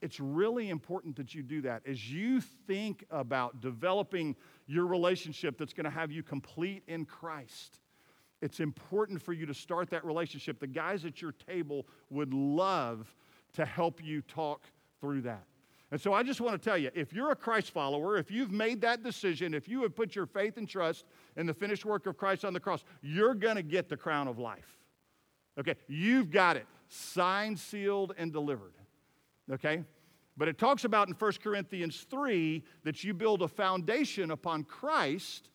it's 0.00 0.20
really 0.20 0.70
important 0.70 1.16
that 1.16 1.34
you 1.34 1.42
do 1.42 1.62
that. 1.62 1.82
As 1.84 2.08
you 2.08 2.40
think 2.40 3.04
about 3.10 3.60
developing 3.60 4.36
your 4.68 4.86
relationship 4.86 5.58
that's 5.58 5.72
going 5.72 5.86
to 5.86 5.90
have 5.90 6.12
you 6.12 6.22
complete 6.22 6.84
in 6.86 7.04
Christ, 7.04 7.80
it's 8.40 8.60
important 8.60 9.20
for 9.22 9.32
you 9.32 9.46
to 9.46 9.54
start 9.54 9.90
that 9.90 10.04
relationship. 10.04 10.60
The 10.60 10.66
guys 10.66 11.04
at 11.04 11.20
your 11.20 11.32
table 11.32 11.86
would 12.10 12.32
love 12.32 13.14
to 13.54 13.64
help 13.64 14.02
you 14.02 14.22
talk 14.22 14.62
through 15.00 15.22
that. 15.22 15.44
And 15.90 16.00
so 16.00 16.12
I 16.12 16.22
just 16.22 16.40
want 16.40 16.60
to 16.60 16.68
tell 16.68 16.76
you 16.76 16.90
if 16.94 17.12
you're 17.12 17.30
a 17.30 17.36
Christ 17.36 17.70
follower, 17.70 18.18
if 18.18 18.30
you've 18.30 18.52
made 18.52 18.82
that 18.82 19.02
decision, 19.02 19.54
if 19.54 19.68
you 19.68 19.82
have 19.82 19.96
put 19.96 20.14
your 20.14 20.26
faith 20.26 20.58
and 20.58 20.68
trust 20.68 21.04
in 21.36 21.46
the 21.46 21.54
finished 21.54 21.84
work 21.84 22.06
of 22.06 22.16
Christ 22.16 22.44
on 22.44 22.52
the 22.52 22.60
cross, 22.60 22.84
you're 23.00 23.34
going 23.34 23.56
to 23.56 23.62
get 23.62 23.88
the 23.88 23.96
crown 23.96 24.28
of 24.28 24.38
life. 24.38 24.78
Okay, 25.58 25.74
you've 25.88 26.30
got 26.30 26.56
it 26.56 26.66
signed, 26.88 27.58
sealed, 27.58 28.14
and 28.18 28.32
delivered. 28.32 28.72
Okay? 29.50 29.84
But 30.36 30.48
it 30.48 30.58
talks 30.58 30.84
about 30.84 31.08
in 31.08 31.14
1 31.14 31.32
Corinthians 31.42 32.06
3 32.08 32.64
that 32.84 33.02
you 33.04 33.12
build 33.12 33.42
a 33.42 33.48
foundation 33.48 34.30
upon 34.30 34.64
Christ, 34.64 35.48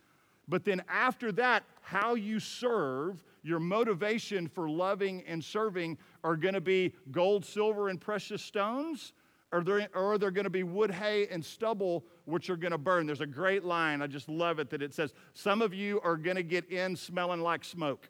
but 0.47 0.65
then 0.65 0.83
after 0.89 1.31
that, 1.33 1.63
how 1.83 2.15
you 2.15 2.39
serve, 2.39 3.23
your 3.43 3.59
motivation 3.59 4.47
for 4.47 4.69
loving 4.69 5.21
and 5.27 5.43
serving 5.43 5.97
are 6.23 6.37
going 6.37 6.53
to 6.53 6.61
be 6.61 6.95
gold, 7.11 7.45
silver, 7.45 7.89
and 7.89 7.99
precious 7.99 8.41
stones, 8.41 9.13
or, 9.51 9.63
there, 9.63 9.87
or 9.93 10.13
are 10.13 10.17
there 10.17 10.31
going 10.31 10.45
to 10.45 10.49
be 10.49 10.63
wood, 10.63 10.89
hay, 10.89 11.27
and 11.27 11.43
stubble 11.43 12.05
which 12.25 12.49
are 12.49 12.55
going 12.55 12.71
to 12.71 12.77
burn? 12.77 13.05
There's 13.05 13.21
a 13.21 13.27
great 13.27 13.63
line, 13.63 14.01
I 14.01 14.07
just 14.07 14.29
love 14.29 14.59
it, 14.59 14.69
that 14.71 14.81
it 14.81 14.93
says, 14.93 15.13
Some 15.33 15.61
of 15.61 15.73
you 15.73 15.99
are 16.01 16.15
going 16.15 16.37
to 16.37 16.43
get 16.43 16.71
in 16.71 16.95
smelling 16.95 17.41
like 17.41 17.63
smoke. 17.63 18.09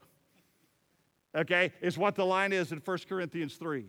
Okay, 1.36 1.74
is 1.82 1.98
what 1.98 2.16
the 2.16 2.26
line 2.26 2.54
is 2.54 2.72
in 2.72 2.78
1 2.78 2.98
Corinthians 3.10 3.56
3. 3.56 3.86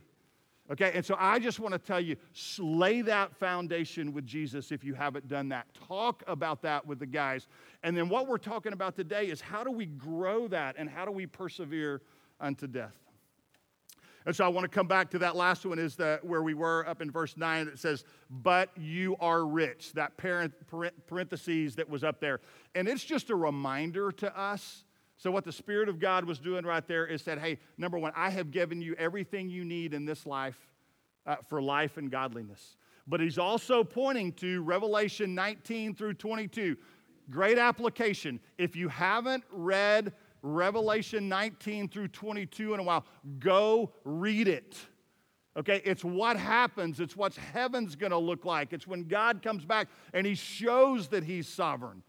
Okay, 0.73 0.93
and 0.95 1.05
so 1.05 1.15
I 1.19 1.39
just 1.39 1.61
want 1.61 1.73
to 1.73 1.79
tell 1.79 2.01
you 2.01 2.17
lay 2.59 3.03
that 3.03 3.37
foundation 3.37 4.15
with 4.15 4.27
Jesus 4.27 4.73
if 4.73 4.83
you 4.83 4.95
haven't 4.95 5.29
done 5.29 5.51
that. 5.51 5.67
Talk 5.75 6.23
about 6.27 6.63
that 6.63 6.87
with 6.87 6.99
the 6.99 7.07
guys. 7.07 7.49
And 7.83 7.95
then 7.95 8.09
what 8.09 8.27
we're 8.27 8.39
talking 8.39 8.73
about 8.73 8.97
today 8.97 9.27
is 9.27 9.43
how 9.43 9.63
do 9.63 9.71
we 9.71 9.85
grow 9.85 10.49
that 10.49 10.77
and 10.79 10.89
how 10.89 11.05
do 11.05 11.11
we 11.11 11.27
persevere 11.27 12.01
unto 12.41 12.67
death? 12.67 12.95
And 14.27 14.35
so 14.35 14.43
I 14.43 14.49
want 14.49 14.65
to 14.65 14.69
come 14.69 14.87
back 14.87 15.11
to 15.11 15.19
that 15.19 15.37
last 15.37 15.67
one 15.67 15.79
is 15.79 15.97
the, 15.97 16.19
where 16.23 16.43
we 16.43 16.55
were 16.55 16.89
up 16.89 17.03
in 17.03 17.11
verse 17.11 17.37
9. 17.37 17.69
It 17.69 17.79
says, 17.79 18.05
But 18.31 18.71
you 18.75 19.17
are 19.21 19.45
rich. 19.45 19.93
That 19.93 20.17
parent, 20.17 20.55
parentheses 21.07 21.77
that 21.77 21.89
was 21.89 22.03
up 22.03 22.21
there. 22.21 22.41
And 22.75 22.89
it's 22.89 23.05
just 23.05 23.29
a 23.29 23.37
reminder 23.37 24.11
to 24.13 24.39
us 24.39 24.85
so, 25.17 25.31
what 25.31 25.45
the 25.45 25.53
Spirit 25.53 25.89
of 25.89 26.01
God 26.01 26.25
was 26.25 26.39
doing 26.39 26.65
right 26.65 26.87
there 26.87 27.07
is 27.07 27.23
said, 27.23 27.39
hey, 27.39 27.59
number 27.79 27.99
one, 27.99 28.13
I 28.17 28.31
have 28.31 28.51
given 28.51 28.81
you 28.81 28.95
everything 28.99 29.49
you 29.49 29.65
need 29.65 29.95
in 29.95 30.05
this 30.05 30.27
life 30.27 30.59
uh, 31.27 31.37
for 31.49 31.63
life 31.63 31.97
and 31.97 32.11
godliness. 32.11 32.77
But 33.07 33.21
He's 33.21 33.39
also 33.39 33.85
pointing 33.85 34.33
to 34.35 34.63
Revelation 34.63 35.35
19 35.35 35.95
through 35.95 36.15
22. 36.15 36.77
Great 37.31 37.59
application. 37.59 38.41
If 38.59 38.77
you 38.77 38.89
haven't 38.89 39.45
read 39.51 40.13
Revelation 40.43 41.29
19 41.29 41.89
through 41.89 42.09
22 42.09 42.75
in 42.75 42.81
a 42.81 42.83
while, 42.83 43.07
go 43.39 43.93
read 44.05 44.49
it. 44.49 44.77
Okay, 45.57 45.81
it's 45.85 46.05
what 46.05 46.37
happens. 46.37 46.99
It's 46.99 47.17
what 47.17 47.35
heaven's 47.37 47.95
gonna 47.95 48.19
look 48.19 48.45
like. 48.45 48.73
It's 48.73 48.87
when 48.87 49.05
God 49.05 49.43
comes 49.43 49.65
back 49.65 49.89
and 50.13 50.27
He 50.27 50.35
shows 50.35 51.09
that 51.09 51.23
He's 51.23 51.47
sovereign 51.47 52.03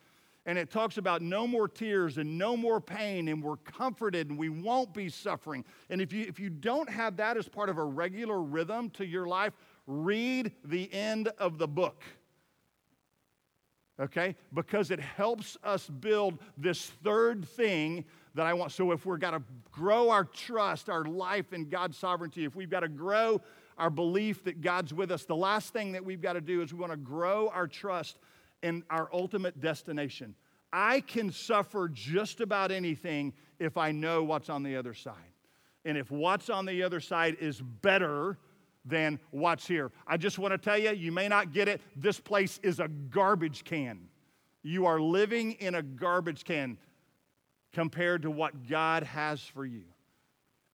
and 0.45 0.57
it 0.57 0.69
talks 0.69 0.97
about 0.97 1.21
no 1.21 1.47
more 1.47 1.67
tears 1.67 2.17
and 2.17 2.37
no 2.37 2.55
more 2.55 2.79
pain 2.79 3.27
and 3.29 3.41
we're 3.41 3.57
comforted 3.57 4.29
and 4.29 4.37
we 4.37 4.49
won't 4.49 4.93
be 4.93 5.09
suffering. 5.09 5.65
And 5.89 6.01
if 6.01 6.13
you 6.13 6.25
if 6.27 6.39
you 6.39 6.49
don't 6.49 6.89
have 6.89 7.17
that 7.17 7.37
as 7.37 7.47
part 7.47 7.69
of 7.69 7.77
a 7.77 7.83
regular 7.83 8.41
rhythm 8.41 8.89
to 8.91 9.05
your 9.05 9.25
life 9.25 9.53
read 9.87 10.51
the 10.63 10.91
end 10.93 11.29
of 11.39 11.57
the 11.57 11.67
book. 11.67 12.03
Okay? 13.99 14.35
Because 14.53 14.91
it 14.91 14.99
helps 14.99 15.57
us 15.63 15.87
build 15.87 16.39
this 16.57 16.91
third 17.03 17.45
thing 17.45 18.05
that 18.35 18.45
i 18.45 18.53
want. 18.53 18.71
So 18.71 18.91
if 18.91 19.05
we're 19.05 19.17
got 19.17 19.31
to 19.31 19.41
grow 19.71 20.09
our 20.09 20.25
trust 20.25 20.89
our 20.89 21.05
life 21.05 21.53
in 21.53 21.69
god's 21.69 21.97
sovereignty 21.97 22.45
if 22.45 22.55
we've 22.55 22.69
got 22.69 22.81
to 22.81 22.89
grow 22.89 23.41
our 23.77 23.89
belief 23.89 24.43
that 24.43 24.61
god's 24.61 24.93
with 24.93 25.11
us 25.11 25.23
the 25.23 25.35
last 25.35 25.73
thing 25.73 25.93
that 25.93 26.03
we've 26.03 26.21
got 26.21 26.33
to 26.33 26.41
do 26.41 26.61
is 26.61 26.73
we 26.73 26.79
want 26.79 26.91
to 26.91 26.97
grow 26.97 27.49
our 27.49 27.67
trust 27.67 28.17
and 28.65 28.81
our 28.89 29.07
ultimate 29.13 29.61
destination. 29.61 30.33
I 30.73 31.01
can 31.01 31.31
suffer 31.31 31.87
just 31.87 32.41
about 32.41 32.71
anything 32.71 33.31
if 33.59 33.77
I 33.77 33.91
know 33.91 34.23
what's 34.23 34.49
on 34.49 34.63
the 34.63 34.75
other 34.75 34.95
side. 34.95 35.13
And 35.85 35.97
if 35.97 36.09
what's 36.09 36.49
on 36.49 36.65
the 36.65 36.81
other 36.81 36.99
side 36.99 37.37
is 37.39 37.61
better 37.61 38.39
than 38.83 39.19
what's 39.29 39.67
here. 39.67 39.91
I 40.07 40.17
just 40.17 40.39
want 40.39 40.51
to 40.51 40.57
tell 40.57 40.79
you, 40.79 40.91
you 40.91 41.11
may 41.11 41.27
not 41.27 41.53
get 41.53 41.67
it. 41.67 41.79
This 41.95 42.19
place 42.19 42.59
is 42.63 42.79
a 42.79 42.87
garbage 42.87 43.63
can. 43.63 44.09
You 44.63 44.87
are 44.87 44.99
living 44.99 45.53
in 45.53 45.75
a 45.75 45.83
garbage 45.83 46.43
can 46.43 46.77
compared 47.71 48.23
to 48.23 48.31
what 48.31 48.67
God 48.67 49.03
has 49.03 49.41
for 49.41 49.65
you. 49.65 49.83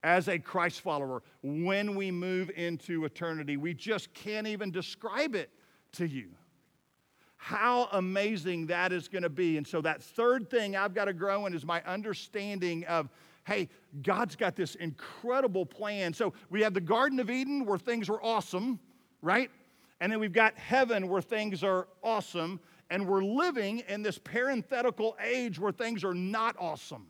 As 0.02 0.30
a 0.30 0.40
Christ 0.40 0.80
follower, 0.80 1.24
when 1.44 1.96
we 1.96 2.10
move 2.10 2.52
into 2.56 3.04
eternity, 3.04 3.58
we 3.58 3.74
just 3.74 4.14
can't 4.14 4.48
even 4.48 4.72
describe 4.72 5.36
it 5.36 5.50
to 5.94 6.08
you 6.08 6.30
how 7.44 7.90
amazing 7.94 8.68
that 8.68 8.94
is 8.94 9.08
going 9.08 9.24
to 9.24 9.30
be. 9.30 9.58
And 9.58 9.66
so, 9.66 9.82
that 9.82 10.04
third 10.04 10.48
thing 10.48 10.76
I've 10.76 10.94
got 10.94 11.06
to 11.06 11.14
grow 11.14 11.48
in 11.48 11.56
is 11.56 11.66
my 11.66 11.82
understanding 11.88 12.86
of 12.86 13.10
hey, 13.48 13.68
God's 14.04 14.36
got 14.36 14.56
this 14.56 14.76
incredible 14.76 15.66
plan. 15.66 16.14
So, 16.14 16.34
we 16.52 16.62
have 16.62 16.76
the 16.76 16.82
Garden 16.82 17.20
of 17.20 17.32
Eden 17.32 17.66
where 17.66 17.80
things 17.80 18.10
were 18.10 18.24
awesome, 18.24 18.80
right? 19.24 19.50
And 20.00 20.12
then 20.12 20.20
we've 20.20 20.32
got 20.32 20.56
heaven 20.56 21.10
where 21.10 21.22
things 21.22 21.64
are 21.64 21.88
awesome. 22.04 22.60
And 22.92 23.08
we're 23.08 23.24
living 23.24 23.82
in 23.88 24.04
this 24.04 24.20
parenthetical 24.20 25.18
age 25.20 25.58
where 25.58 25.72
things 25.72 26.04
are 26.04 26.14
not 26.14 26.56
awesome. 26.60 27.08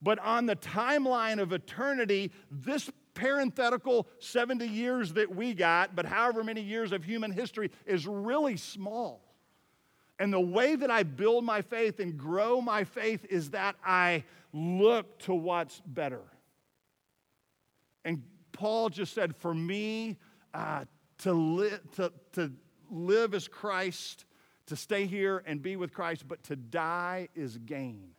But 0.00 0.20
on 0.20 0.46
the 0.46 0.54
timeline 0.54 1.40
of 1.40 1.52
eternity, 1.52 2.30
this 2.52 2.88
parenthetical 3.16 4.06
70 4.20 4.68
years 4.68 5.14
that 5.14 5.34
we 5.34 5.54
got, 5.54 5.96
but 5.96 6.06
however 6.06 6.44
many 6.44 6.60
years 6.60 6.92
of 6.92 7.02
human 7.02 7.32
history, 7.32 7.72
is 7.84 8.06
really 8.06 8.56
small. 8.56 9.22
And 10.20 10.32
the 10.32 10.40
way 10.40 10.76
that 10.76 10.90
I 10.90 11.02
build 11.02 11.44
my 11.44 11.62
faith 11.62 11.98
and 11.98 12.16
grow 12.16 12.60
my 12.60 12.84
faith 12.84 13.26
is 13.28 13.50
that 13.50 13.74
I 13.84 14.22
look 14.52 15.18
to 15.20 15.34
what's 15.34 15.82
better. 15.84 16.22
And 18.04 18.22
Paul 18.52 18.88
just 18.88 19.12
said, 19.12 19.34
for 19.36 19.52
me, 19.52 20.16
uh, 20.54 20.84
to, 21.18 21.32
li- 21.32 21.70
to, 21.96 22.12
to 22.32 22.52
live 22.90 23.34
as 23.34 23.48
Christ, 23.48 24.24
to 24.66 24.76
stay 24.76 25.06
here 25.06 25.42
and 25.46 25.60
be 25.60 25.76
with 25.76 25.92
Christ, 25.92 26.26
but 26.28 26.42
to 26.44 26.56
die 26.56 27.28
is 27.34 27.58
gain. 27.58 28.10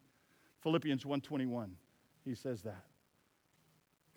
Philippians 0.62 1.04
1:21, 1.04 1.70
he 2.26 2.36
says 2.36 2.62
that. 2.64 2.84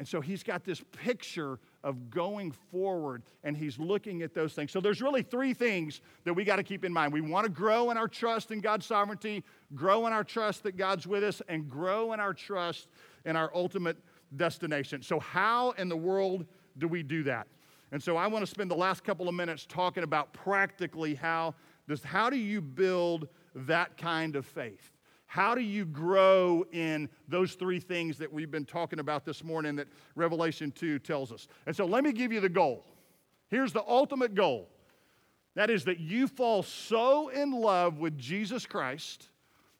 And 0.01 0.09
so 0.09 0.23
he's 0.23 0.43
got 0.43 0.65
this 0.65 0.83
picture 0.93 1.59
of 1.85 2.09
going 2.09 2.53
forward 2.53 3.23
and 3.45 3.55
he's 3.55 3.79
looking 3.79 4.23
at 4.23 4.33
those 4.33 4.55
things. 4.55 4.73
So 4.73 4.81
there's 4.81 5.03
really 5.03 5.21
three 5.21 5.53
things 5.53 6.01
that 6.25 6.33
we 6.33 6.43
got 6.43 6.57
to 6.57 6.63
keep 6.63 6.87
in 6.87 6.93
mind. 6.93 7.13
We 7.13 7.21
want 7.21 7.45
to 7.45 7.53
grow 7.53 7.91
in 7.91 7.99
our 7.99 8.09
trust 8.09 8.51
in 8.51 8.63
God's 8.63 8.87
sovereignty, 8.87 9.45
grow 9.75 10.07
in 10.07 10.15
our 10.15 10.25
trust 10.25 10.63
that 10.63 10.79
God's 10.79 11.07
with 11.07 11.23
us, 11.23 11.43
and 11.51 11.69
grow 11.69 12.15
in 12.15 12.19
our 12.19 12.33
trust 12.33 12.89
in 13.27 13.37
our 13.37 13.51
ultimate 13.55 13.99
destination. 14.37 15.03
So, 15.03 15.21
how 15.21 15.73
in 15.73 15.91
the 15.91 15.99
world 15.99 16.47
do 16.79 16.89
we 16.89 17.03
do 17.03 17.23
that? 17.25 17.47
And 17.93 18.03
so 18.03 18.17
I 18.17 18.27
want 18.27 18.43
to 18.43 18.51
spend 18.51 18.71
the 18.71 18.77
last 18.77 19.05
couple 19.05 19.29
of 19.29 19.35
minutes 19.35 19.67
talking 19.67 20.03
about 20.03 20.33
practically 20.33 21.15
how 21.15 21.55
this, 21.89 22.03
how 22.03 22.31
do 22.31 22.39
you 22.39 22.63
build 22.63 23.29
that 23.55 23.99
kind 23.99 24.35
of 24.35 24.47
faith? 24.47 24.93
How 25.31 25.55
do 25.55 25.61
you 25.61 25.85
grow 25.85 26.65
in 26.73 27.09
those 27.29 27.55
three 27.55 27.79
things 27.79 28.19
that 28.19 28.33
we've 28.33 28.51
been 28.51 28.65
talking 28.65 28.99
about 28.99 29.25
this 29.25 29.45
morning 29.45 29.77
that 29.77 29.87
Revelation 30.17 30.73
2 30.73 30.99
tells 30.99 31.31
us? 31.31 31.47
And 31.67 31.77
so 31.77 31.85
let 31.85 32.03
me 32.03 32.11
give 32.11 32.33
you 32.33 32.41
the 32.41 32.49
goal. 32.49 32.85
Here's 33.47 33.73
the 33.73 33.85
ultimate 33.87 34.35
goal 34.35 34.69
that 35.55 35.71
is, 35.71 35.85
that 35.85 36.01
you 36.01 36.27
fall 36.27 36.65
so 36.65 37.29
in 37.29 37.53
love 37.53 37.99
with 37.99 38.19
Jesus 38.19 38.67
Christ 38.67 39.29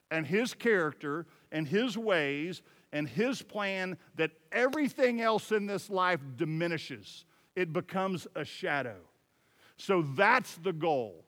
and 0.09 0.25
his 0.25 0.53
character 0.53 1.25
and 1.51 1.67
his 1.67 1.97
ways 1.97 2.61
and 2.93 3.09
his 3.09 3.41
plan 3.41 3.97
that 4.15 4.31
everything 4.53 5.19
else 5.19 5.51
in 5.51 5.65
this 5.65 5.89
life 5.89 6.21
diminishes 6.37 7.25
it 7.57 7.73
becomes 7.73 8.25
a 8.37 8.45
shadow. 8.45 8.99
So 9.75 10.01
that's 10.15 10.55
the 10.59 10.71
goal. 10.71 11.25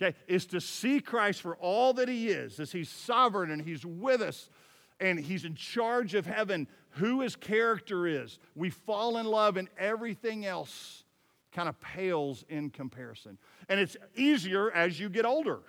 Okay, 0.00 0.16
is 0.26 0.46
to 0.46 0.60
see 0.60 1.00
Christ 1.00 1.40
for 1.40 1.56
all 1.56 1.92
that 1.94 2.08
he 2.08 2.28
is, 2.28 2.58
as 2.58 2.72
he's 2.72 2.88
sovereign 2.88 3.50
and 3.50 3.62
he's 3.62 3.86
with 3.86 4.20
us 4.20 4.50
and 4.98 5.18
he's 5.18 5.44
in 5.44 5.54
charge 5.54 6.14
of 6.14 6.26
heaven, 6.26 6.66
who 6.90 7.20
his 7.20 7.36
character 7.36 8.06
is. 8.06 8.38
We 8.54 8.70
fall 8.70 9.18
in 9.18 9.26
love 9.26 9.56
and 9.56 9.68
everything 9.78 10.46
else 10.46 11.04
kind 11.52 11.68
of 11.68 11.80
pales 11.80 12.44
in 12.48 12.70
comparison. 12.70 13.38
And 13.68 13.78
it's 13.78 13.96
easier 14.16 14.72
as 14.72 14.98
you 14.98 15.08
get 15.08 15.24
older. 15.24 15.60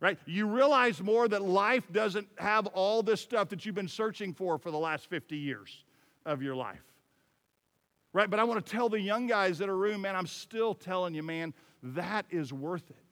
Right? 0.00 0.18
You 0.26 0.46
realize 0.46 1.00
more 1.00 1.28
that 1.28 1.42
life 1.42 1.84
doesn't 1.90 2.28
have 2.36 2.66
all 2.68 3.02
this 3.02 3.20
stuff 3.20 3.48
that 3.50 3.64
you've 3.64 3.74
been 3.74 3.88
searching 3.88 4.34
for 4.34 4.58
for 4.58 4.70
the 4.70 4.78
last 4.78 5.08
50 5.08 5.36
years 5.36 5.84
of 6.26 6.42
your 6.42 6.54
life 6.54 6.82
right? 8.14 8.30
But 8.30 8.40
I 8.40 8.44
want 8.44 8.64
to 8.64 8.72
tell 8.72 8.88
the 8.88 9.00
young 9.00 9.26
guys 9.26 9.60
in 9.60 9.68
a 9.68 9.74
room, 9.74 10.00
man, 10.02 10.16
I'm 10.16 10.26
still 10.26 10.72
telling 10.72 11.14
you, 11.14 11.22
man, 11.22 11.52
that 11.82 12.24
is 12.30 12.50
worth 12.50 12.88
it. 12.88 13.03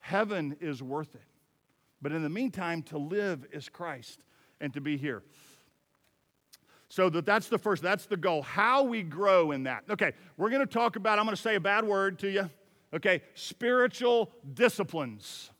Heaven 0.00 0.56
is 0.60 0.82
worth 0.82 1.14
it. 1.14 1.22
But 2.00 2.12
in 2.12 2.22
the 2.22 2.28
meantime, 2.28 2.82
to 2.84 2.98
live 2.98 3.46
is 3.52 3.68
Christ 3.68 4.20
and 4.60 4.72
to 4.74 4.80
be 4.80 4.96
here. 4.96 5.22
So 6.88 7.10
that 7.10 7.26
that's 7.26 7.48
the 7.48 7.58
first, 7.58 7.82
that's 7.82 8.06
the 8.06 8.16
goal. 8.16 8.42
How 8.42 8.82
we 8.82 9.02
grow 9.02 9.50
in 9.50 9.64
that. 9.64 9.84
Okay, 9.90 10.12
we're 10.36 10.50
going 10.50 10.66
to 10.66 10.72
talk 10.72 10.96
about, 10.96 11.18
I'm 11.18 11.24
going 11.24 11.36
to 11.36 11.42
say 11.42 11.56
a 11.56 11.60
bad 11.60 11.84
word 11.84 12.18
to 12.20 12.30
you. 12.30 12.48
Okay, 12.94 13.22
spiritual 13.34 14.30
disciplines. 14.54 15.50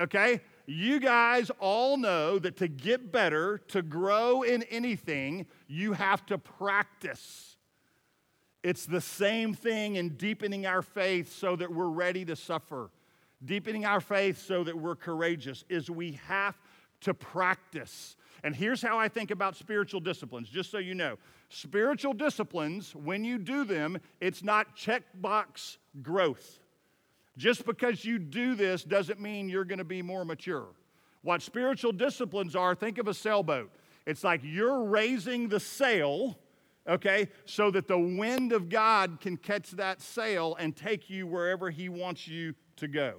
Okay? 0.00 0.40
you 0.66 0.98
guys 0.98 1.50
all 1.60 1.96
know 1.96 2.38
that 2.38 2.56
to 2.56 2.68
get 2.68 3.12
better, 3.12 3.58
to 3.68 3.82
grow 3.82 4.42
in 4.42 4.64
anything, 4.64 5.46
you 5.68 5.92
have 5.92 6.26
to 6.26 6.38
practice. 6.38 7.56
It's 8.62 8.84
the 8.84 9.00
same 9.00 9.54
thing 9.54 9.94
in 9.94 10.10
deepening 10.10 10.66
our 10.66 10.82
faith 10.82 11.32
so 11.32 11.54
that 11.56 11.72
we're 11.72 11.88
ready 11.88 12.24
to 12.24 12.34
suffer. 12.34 12.90
Deepening 13.44 13.84
our 13.84 14.00
faith 14.00 14.44
so 14.44 14.64
that 14.64 14.76
we're 14.76 14.96
courageous 14.96 15.64
is 15.68 15.90
we 15.90 16.12
have 16.26 16.56
to 17.02 17.12
practice. 17.12 18.16
And 18.42 18.54
here's 18.54 18.80
how 18.80 18.98
I 18.98 19.08
think 19.08 19.30
about 19.30 19.56
spiritual 19.56 20.00
disciplines, 20.00 20.48
just 20.48 20.70
so 20.70 20.78
you 20.78 20.94
know. 20.94 21.18
Spiritual 21.48 22.12
disciplines, 22.12 22.94
when 22.94 23.24
you 23.24 23.38
do 23.38 23.64
them, 23.64 23.98
it's 24.20 24.42
not 24.42 24.76
checkbox 24.76 25.78
growth. 26.02 26.60
Just 27.36 27.66
because 27.66 28.04
you 28.04 28.18
do 28.18 28.54
this 28.54 28.82
doesn't 28.82 29.20
mean 29.20 29.48
you're 29.48 29.64
going 29.64 29.78
to 29.78 29.84
be 29.84 30.00
more 30.00 30.24
mature. 30.24 30.68
What 31.22 31.42
spiritual 31.42 31.92
disciplines 31.92 32.56
are, 32.56 32.74
think 32.74 32.98
of 32.98 33.08
a 33.08 33.14
sailboat. 33.14 33.70
It's 34.06 34.24
like 34.24 34.40
you're 34.42 34.84
raising 34.84 35.48
the 35.48 35.60
sail, 35.60 36.38
okay, 36.88 37.28
so 37.44 37.70
that 37.72 37.88
the 37.88 37.98
wind 37.98 38.52
of 38.52 38.68
God 38.68 39.18
can 39.20 39.36
catch 39.36 39.72
that 39.72 40.00
sail 40.00 40.56
and 40.58 40.74
take 40.74 41.10
you 41.10 41.26
wherever 41.26 41.68
He 41.68 41.88
wants 41.88 42.26
you 42.26 42.54
to 42.76 42.88
go. 42.88 43.16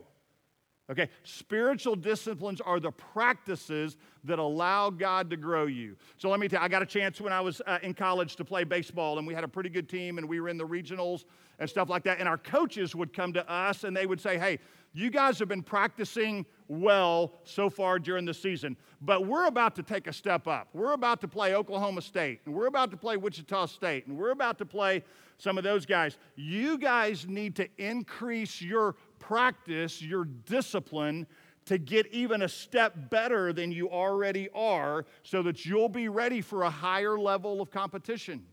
Okay, 0.90 1.10
spiritual 1.24 1.98
disciplines 1.98 2.62
are 2.62 2.80
the 2.80 2.92
practices 2.92 3.98
that 4.24 4.40
allow 4.40 4.90
God 4.90 5.30
to 5.32 5.36
grow 5.36 5.66
you. 5.66 5.98
So 6.18 6.30
let 6.30 6.40
me 6.40 6.48
tell 6.48 6.62
you, 6.62 6.66
I 6.66 6.70
got 6.70 6.82
a 6.82 6.86
chance 6.86 7.20
when 7.20 7.34
I 7.34 7.42
was 7.42 7.62
uh, 7.68 7.80
in 7.84 7.94
college 7.94 8.38
to 8.38 8.46
play 8.46 8.64
baseball, 8.64 9.18
and 9.18 9.28
we 9.28 9.34
had 9.34 9.44
a 9.44 9.50
pretty 9.50 9.70
good 9.70 9.90
team, 9.90 10.18
and 10.18 10.30
we 10.30 10.40
were 10.40 10.48
in 10.48 10.58
the 10.58 10.66
regionals 10.66 11.26
and 11.60 11.70
stuff 11.70 11.90
like 11.90 12.04
that. 12.04 12.20
And 12.20 12.28
our 12.28 12.38
coaches 12.38 12.96
would 12.96 13.12
come 13.12 13.34
to 13.34 13.50
us 13.52 13.84
and 13.84 13.96
they 13.96 14.06
would 14.06 14.22
say, 14.22 14.38
Hey, 14.38 14.60
you 14.94 15.10
guys 15.10 15.38
have 15.40 15.48
been 15.48 15.62
practicing 15.62 16.46
well 16.68 17.34
so 17.44 17.70
far 17.70 18.00
during 18.00 18.26
the 18.26 18.34
season, 18.34 18.76
but 19.02 19.28
we're 19.28 19.46
about 19.46 19.76
to 19.76 19.84
take 19.84 20.08
a 20.08 20.14
step 20.14 20.48
up. 20.48 20.70
We're 20.74 20.94
about 20.94 21.22
to 21.22 21.28
play 21.28 21.54
Oklahoma 21.54 22.02
State, 22.02 22.40
and 22.46 22.56
we're 22.56 22.68
about 22.68 22.92
to 22.92 22.98
play 22.98 23.18
Wichita 23.18 23.68
State, 23.68 24.08
and 24.08 24.18
we're 24.18 24.32
about 24.32 24.58
to 24.60 24.66
play 24.66 25.04
some 25.38 25.58
of 25.58 25.64
those 25.64 25.86
guys. 25.86 26.18
You 26.36 26.78
guys 26.78 27.28
need 27.28 27.56
to 27.58 27.68
increase 27.78 28.62
your 28.62 28.96
practice, 29.20 30.02
your 30.02 30.26
discipline 30.26 31.28
to 31.66 31.78
get 31.78 32.08
even 32.08 32.42
a 32.42 32.48
step 32.48 33.10
better 33.10 33.52
than 33.52 33.72
you 33.72 33.90
already 33.90 34.50
are 34.54 35.06
so 35.24 35.44
that 35.44 35.66
you'll 35.66 35.90
be 35.90 36.08
ready 36.08 36.42
for 36.42 36.64
a 36.64 36.70
higher 36.70 37.20
level 37.20 37.62
of 37.62 37.70
competition. 37.72 38.46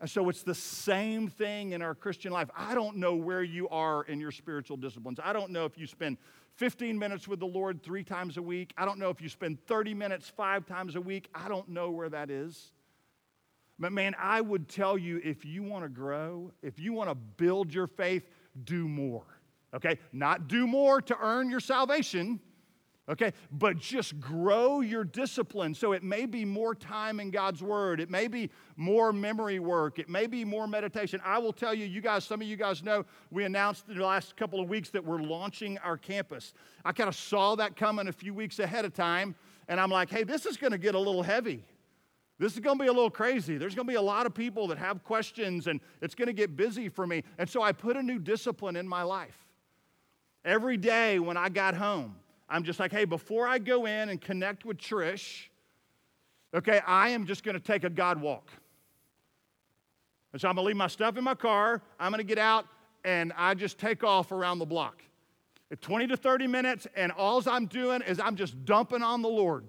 And 0.00 0.10
so 0.10 0.28
it's 0.28 0.42
the 0.42 0.54
same 0.54 1.28
thing 1.28 1.72
in 1.72 1.82
our 1.82 1.94
Christian 1.94 2.32
life. 2.32 2.48
I 2.56 2.74
don't 2.74 2.96
know 2.96 3.14
where 3.14 3.42
you 3.42 3.68
are 3.68 4.02
in 4.04 4.18
your 4.20 4.32
spiritual 4.32 4.76
disciplines. 4.76 5.20
I 5.22 5.32
don't 5.32 5.50
know 5.50 5.64
if 5.64 5.78
you 5.78 5.86
spend 5.86 6.16
15 6.56 6.98
minutes 6.98 7.28
with 7.28 7.40
the 7.40 7.46
Lord 7.46 7.82
three 7.82 8.02
times 8.02 8.36
a 8.36 8.42
week. 8.42 8.72
I 8.76 8.84
don't 8.84 8.98
know 8.98 9.10
if 9.10 9.20
you 9.20 9.28
spend 9.28 9.64
30 9.66 9.94
minutes 9.94 10.28
five 10.28 10.66
times 10.66 10.96
a 10.96 11.00
week. 11.00 11.28
I 11.34 11.46
don't 11.46 11.68
know 11.68 11.90
where 11.90 12.08
that 12.08 12.30
is. 12.30 12.72
But 13.78 13.92
man, 13.92 14.14
I 14.18 14.40
would 14.40 14.68
tell 14.68 14.98
you 14.98 15.20
if 15.22 15.44
you 15.44 15.62
want 15.62 15.84
to 15.84 15.88
grow, 15.88 16.52
if 16.62 16.78
you 16.78 16.92
want 16.92 17.10
to 17.10 17.14
build 17.14 17.72
your 17.72 17.86
faith, 17.86 18.28
do 18.64 18.88
more. 18.88 19.24
Okay? 19.74 19.98
Not 20.12 20.48
do 20.48 20.66
more 20.66 21.00
to 21.00 21.16
earn 21.20 21.50
your 21.50 21.60
salvation, 21.60 22.40
okay? 23.08 23.32
But 23.50 23.78
just 23.78 24.20
grow 24.20 24.80
your 24.80 25.04
discipline. 25.04 25.74
So 25.74 25.92
it 25.92 26.02
may 26.02 26.26
be 26.26 26.44
more 26.44 26.74
time 26.74 27.20
in 27.20 27.30
God's 27.30 27.62
Word, 27.62 28.00
it 28.00 28.10
may 28.10 28.28
be 28.28 28.50
more 28.76 29.12
memory 29.12 29.58
work, 29.58 29.98
it 29.98 30.08
may 30.08 30.26
be 30.26 30.44
more 30.44 30.66
meditation. 30.66 31.20
I 31.24 31.38
will 31.38 31.52
tell 31.52 31.74
you, 31.74 31.86
you 31.86 32.00
guys, 32.00 32.24
some 32.24 32.40
of 32.40 32.46
you 32.46 32.56
guys 32.56 32.82
know, 32.82 33.04
we 33.30 33.44
announced 33.44 33.88
in 33.88 33.96
the 33.96 34.04
last 34.04 34.36
couple 34.36 34.60
of 34.60 34.68
weeks 34.68 34.90
that 34.90 35.04
we're 35.04 35.22
launching 35.22 35.78
our 35.78 35.96
campus. 35.96 36.52
I 36.84 36.92
kind 36.92 37.08
of 37.08 37.16
saw 37.16 37.54
that 37.56 37.76
coming 37.76 38.08
a 38.08 38.12
few 38.12 38.34
weeks 38.34 38.58
ahead 38.58 38.84
of 38.84 38.94
time, 38.94 39.34
and 39.68 39.80
I'm 39.80 39.90
like, 39.90 40.10
hey, 40.10 40.24
this 40.24 40.46
is 40.46 40.56
going 40.56 40.72
to 40.72 40.78
get 40.78 40.94
a 40.94 40.98
little 40.98 41.22
heavy. 41.22 41.64
This 42.38 42.54
is 42.54 42.60
going 42.60 42.78
to 42.78 42.82
be 42.82 42.88
a 42.88 42.92
little 42.92 43.10
crazy. 43.10 43.56
There's 43.56 43.74
going 43.74 43.86
to 43.86 43.90
be 43.90 43.96
a 43.96 44.02
lot 44.02 44.26
of 44.26 44.34
people 44.34 44.66
that 44.68 44.78
have 44.78 45.04
questions, 45.04 45.66
and 45.66 45.80
it's 46.00 46.14
going 46.14 46.26
to 46.26 46.32
get 46.32 46.56
busy 46.56 46.88
for 46.88 47.06
me. 47.06 47.22
And 47.38 47.48
so 47.48 47.62
I 47.62 47.72
put 47.72 47.96
a 47.96 48.02
new 48.02 48.18
discipline 48.18 48.76
in 48.76 48.88
my 48.88 49.02
life. 49.02 49.36
Every 50.44 50.76
day 50.76 51.18
when 51.18 51.36
I 51.36 51.48
got 51.48 51.74
home, 51.74 52.16
I'm 52.48 52.64
just 52.64 52.80
like, 52.80 52.90
hey, 52.90 53.04
before 53.04 53.46
I 53.46 53.58
go 53.58 53.86
in 53.86 54.08
and 54.08 54.20
connect 54.20 54.64
with 54.64 54.78
Trish, 54.78 55.44
okay, 56.52 56.80
I 56.86 57.10
am 57.10 57.26
just 57.26 57.44
going 57.44 57.54
to 57.54 57.60
take 57.60 57.84
a 57.84 57.90
God 57.90 58.20
walk. 58.20 58.50
And 60.32 60.40
so 60.40 60.48
I'm 60.48 60.56
going 60.56 60.64
to 60.64 60.68
leave 60.68 60.76
my 60.76 60.88
stuff 60.88 61.16
in 61.16 61.24
my 61.24 61.34
car. 61.34 61.82
I'm 62.00 62.10
going 62.10 62.18
to 62.18 62.28
get 62.28 62.38
out 62.38 62.66
and 63.04 63.32
I 63.36 63.54
just 63.54 63.78
take 63.78 64.04
off 64.04 64.32
around 64.32 64.58
the 64.58 64.66
block. 64.66 65.02
At 65.70 65.80
20 65.80 66.08
to 66.08 66.16
30 66.16 66.46
minutes, 66.46 66.86
and 66.94 67.10
all 67.12 67.42
I'm 67.46 67.66
doing 67.66 68.02
is 68.02 68.20
I'm 68.20 68.36
just 68.36 68.64
dumping 68.64 69.02
on 69.02 69.22
the 69.22 69.28
Lord. 69.28 69.64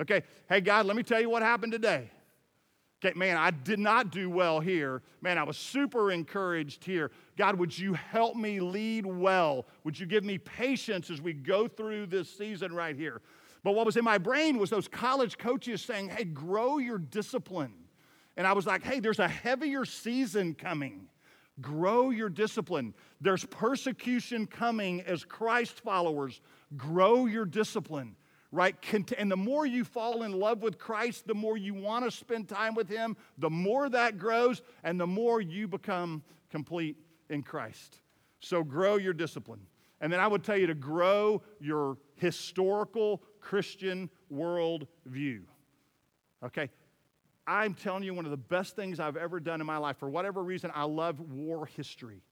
Okay, 0.00 0.22
hey, 0.48 0.60
God, 0.60 0.86
let 0.86 0.96
me 0.96 1.02
tell 1.02 1.20
you 1.20 1.28
what 1.28 1.42
happened 1.42 1.72
today. 1.72 2.10
Okay, 3.04 3.18
man, 3.18 3.36
I 3.36 3.50
did 3.50 3.80
not 3.80 4.12
do 4.12 4.30
well 4.30 4.60
here. 4.60 5.02
Man, 5.20 5.36
I 5.36 5.42
was 5.42 5.56
super 5.56 6.12
encouraged 6.12 6.84
here. 6.84 7.10
God, 7.36 7.58
would 7.58 7.76
you 7.76 7.94
help 7.94 8.36
me 8.36 8.60
lead 8.60 9.04
well? 9.04 9.66
Would 9.82 9.98
you 9.98 10.06
give 10.06 10.22
me 10.22 10.38
patience 10.38 11.10
as 11.10 11.20
we 11.20 11.32
go 11.32 11.66
through 11.66 12.06
this 12.06 12.30
season 12.30 12.72
right 12.72 12.94
here? 12.94 13.20
But 13.64 13.72
what 13.72 13.86
was 13.86 13.96
in 13.96 14.04
my 14.04 14.18
brain 14.18 14.56
was 14.58 14.70
those 14.70 14.86
college 14.86 15.36
coaches 15.36 15.82
saying, 15.82 16.10
hey, 16.10 16.24
grow 16.24 16.78
your 16.78 16.98
discipline. 16.98 17.74
And 18.36 18.46
I 18.46 18.52
was 18.52 18.66
like, 18.66 18.84
hey, 18.84 19.00
there's 19.00 19.18
a 19.18 19.28
heavier 19.28 19.84
season 19.84 20.54
coming. 20.54 21.08
Grow 21.60 22.10
your 22.10 22.28
discipline. 22.28 22.94
There's 23.20 23.44
persecution 23.46 24.46
coming 24.46 25.02
as 25.02 25.24
Christ 25.24 25.80
followers. 25.80 26.40
Grow 26.76 27.26
your 27.26 27.44
discipline 27.44 28.16
right? 28.52 28.76
And 29.18 29.30
the 29.30 29.36
more 29.36 29.64
you 29.66 29.82
fall 29.82 30.22
in 30.22 30.32
love 30.32 30.62
with 30.62 30.78
Christ, 30.78 31.26
the 31.26 31.34
more 31.34 31.56
you 31.56 31.72
want 31.72 32.04
to 32.04 32.10
spend 32.10 32.48
time 32.48 32.74
with 32.74 32.88
Him, 32.88 33.16
the 33.38 33.50
more 33.50 33.88
that 33.88 34.18
grows, 34.18 34.62
and 34.84 35.00
the 35.00 35.06
more 35.06 35.40
you 35.40 35.66
become 35.66 36.22
complete 36.50 36.96
in 37.30 37.42
Christ. 37.42 38.00
So 38.40 38.62
grow 38.62 38.96
your 38.96 39.14
discipline. 39.14 39.60
And 40.02 40.12
then 40.12 40.20
I 40.20 40.26
would 40.26 40.44
tell 40.44 40.56
you 40.56 40.66
to 40.66 40.74
grow 40.74 41.42
your 41.60 41.96
historical 42.16 43.22
Christian 43.40 44.10
world 44.28 44.86
view. 45.06 45.44
Okay? 46.44 46.68
I'm 47.46 47.72
telling 47.74 48.02
you, 48.02 48.12
one 48.12 48.24
of 48.24 48.30
the 48.30 48.36
best 48.36 48.76
things 48.76 49.00
I've 49.00 49.16
ever 49.16 49.40
done 49.40 49.60
in 49.60 49.66
my 49.66 49.78
life, 49.78 49.96
for 49.98 50.10
whatever 50.10 50.42
reason, 50.42 50.70
I 50.74 50.84
love 50.84 51.20
war 51.20 51.66
history. 51.66 52.22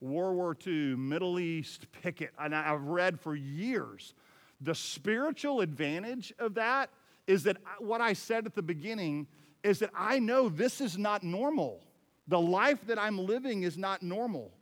World 0.00 0.36
War 0.36 0.56
II, 0.64 0.94
Middle 0.96 1.40
East, 1.40 1.90
Pickett, 1.90 2.30
and 2.38 2.54
I've 2.54 2.84
read 2.84 3.18
for 3.18 3.34
years 3.34 4.14
the 4.60 4.74
spiritual 4.74 5.60
advantage 5.60 6.32
of 6.38 6.54
that 6.54 6.90
is 7.26 7.44
that 7.44 7.58
what 7.78 8.00
I 8.00 8.12
said 8.12 8.46
at 8.46 8.54
the 8.54 8.62
beginning 8.62 9.26
is 9.62 9.78
that 9.80 9.90
I 9.94 10.18
know 10.18 10.48
this 10.48 10.80
is 10.80 10.96
not 10.96 11.22
normal. 11.22 11.80
The 12.26 12.40
life 12.40 12.86
that 12.86 12.98
I'm 12.98 13.18
living 13.18 13.62
is 13.62 13.76
not 13.76 14.02
normal. 14.02 14.52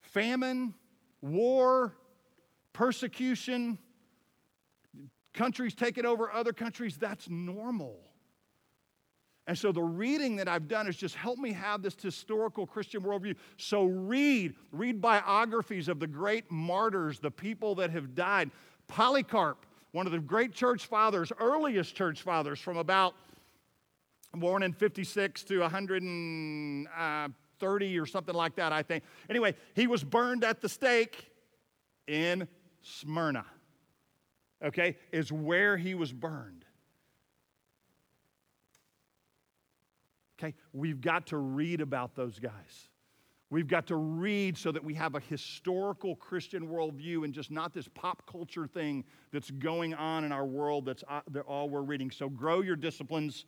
Famine, 0.00 0.74
war, 1.20 1.94
persecution, 2.72 3.78
countries 5.34 5.74
taking 5.74 6.06
over 6.06 6.32
other 6.32 6.52
countries, 6.52 6.96
that's 6.96 7.28
normal. 7.28 8.00
And 9.46 9.56
so 9.56 9.70
the 9.70 9.82
reading 9.82 10.36
that 10.36 10.48
I've 10.48 10.66
done 10.66 10.86
has 10.86 10.96
just 10.96 11.14
helped 11.14 11.40
me 11.40 11.52
have 11.52 11.80
this 11.80 11.94
historical 12.00 12.66
Christian 12.66 13.02
worldview. 13.02 13.36
So 13.56 13.84
read, 13.84 14.54
read 14.72 15.00
biographies 15.00 15.88
of 15.88 16.00
the 16.00 16.06
great 16.08 16.50
martyrs, 16.50 17.20
the 17.20 17.30
people 17.30 17.76
that 17.76 17.90
have 17.90 18.14
died. 18.14 18.50
Polycarp, 18.88 19.66
one 19.92 20.06
of 20.06 20.12
the 20.12 20.18
great 20.18 20.52
church 20.52 20.86
fathers, 20.86 21.32
earliest 21.38 21.94
church 21.94 22.22
fathers 22.22 22.58
from 22.58 22.76
about 22.76 23.14
born 24.34 24.62
in 24.62 24.72
56 24.72 25.44
to 25.44 25.60
130 25.60 26.88
uh, 26.88 28.02
or 28.02 28.06
something 28.06 28.34
like 28.34 28.56
that, 28.56 28.72
I 28.72 28.82
think. 28.82 29.04
Anyway, 29.30 29.54
he 29.74 29.86
was 29.86 30.04
burned 30.04 30.44
at 30.44 30.60
the 30.60 30.68
stake 30.68 31.30
in 32.06 32.46
Smyrna. 32.82 33.46
Okay, 34.64 34.96
is 35.12 35.30
where 35.30 35.76
he 35.76 35.94
was 35.94 36.12
burned. 36.12 36.64
Okay, 40.38 40.54
we've 40.72 41.00
got 41.00 41.26
to 41.28 41.36
read 41.36 41.80
about 41.80 42.14
those 42.14 42.38
guys. 42.38 42.88
We've 43.48 43.68
got 43.68 43.86
to 43.88 43.96
read 43.96 44.58
so 44.58 44.72
that 44.72 44.82
we 44.82 44.94
have 44.94 45.14
a 45.14 45.20
historical 45.20 46.16
Christian 46.16 46.68
worldview 46.68 47.24
and 47.24 47.32
just 47.32 47.52
not 47.52 47.72
this 47.72 47.86
pop 47.86 48.28
culture 48.30 48.66
thing 48.66 49.04
that's 49.32 49.52
going 49.52 49.94
on 49.94 50.24
in 50.24 50.32
our 50.32 50.44
world 50.44 50.86
that's 50.86 51.04
uh, 51.08 51.20
all 51.46 51.68
we're 51.68 51.82
reading. 51.82 52.10
So 52.10 52.28
grow 52.28 52.62
your 52.62 52.74
disciplines 52.74 53.44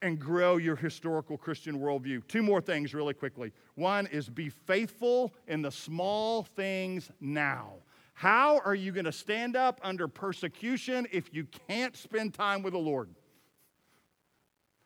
and 0.00 0.18
grow 0.18 0.58
your 0.58 0.76
historical 0.76 1.36
Christian 1.36 1.80
worldview. 1.80 2.26
Two 2.28 2.42
more 2.42 2.60
things, 2.60 2.94
really 2.94 3.14
quickly. 3.14 3.52
One 3.74 4.06
is 4.06 4.28
be 4.28 4.48
faithful 4.48 5.32
in 5.48 5.62
the 5.62 5.70
small 5.70 6.44
things 6.44 7.10
now. 7.20 7.74
How 8.14 8.60
are 8.64 8.74
you 8.74 8.92
going 8.92 9.04
to 9.04 9.12
stand 9.12 9.56
up 9.56 9.80
under 9.82 10.08
persecution 10.08 11.06
if 11.12 11.34
you 11.34 11.46
can't 11.68 11.96
spend 11.96 12.34
time 12.34 12.62
with 12.62 12.72
the 12.72 12.78
Lord? 12.78 13.10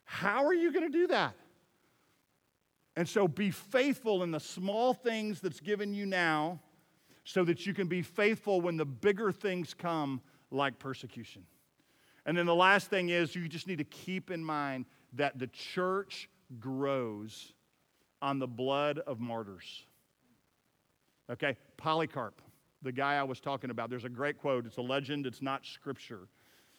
How 0.05 0.44
are 0.46 0.55
you 0.55 0.73
going 0.73 0.90
to 0.90 0.99
do 0.99 1.07
that? 1.09 1.35
And 3.00 3.08
so 3.08 3.26
be 3.26 3.50
faithful 3.50 4.22
in 4.24 4.30
the 4.30 4.38
small 4.38 4.92
things 4.92 5.40
that's 5.40 5.58
given 5.58 5.94
you 5.94 6.04
now 6.04 6.60
so 7.24 7.44
that 7.44 7.64
you 7.64 7.72
can 7.72 7.86
be 7.86 8.02
faithful 8.02 8.60
when 8.60 8.76
the 8.76 8.84
bigger 8.84 9.32
things 9.32 9.72
come, 9.72 10.20
like 10.50 10.78
persecution. 10.78 11.46
And 12.26 12.36
then 12.36 12.44
the 12.44 12.54
last 12.54 12.90
thing 12.90 13.08
is 13.08 13.34
you 13.34 13.48
just 13.48 13.66
need 13.66 13.78
to 13.78 13.84
keep 13.84 14.30
in 14.30 14.44
mind 14.44 14.84
that 15.14 15.38
the 15.38 15.46
church 15.46 16.28
grows 16.58 17.54
on 18.20 18.38
the 18.38 18.46
blood 18.46 18.98
of 19.06 19.18
martyrs. 19.18 19.86
Okay, 21.32 21.56
Polycarp, 21.78 22.42
the 22.82 22.92
guy 22.92 23.14
I 23.14 23.22
was 23.22 23.40
talking 23.40 23.70
about, 23.70 23.88
there's 23.88 24.04
a 24.04 24.10
great 24.10 24.36
quote. 24.36 24.66
It's 24.66 24.76
a 24.76 24.82
legend, 24.82 25.24
it's 25.24 25.40
not 25.40 25.64
scripture. 25.64 26.28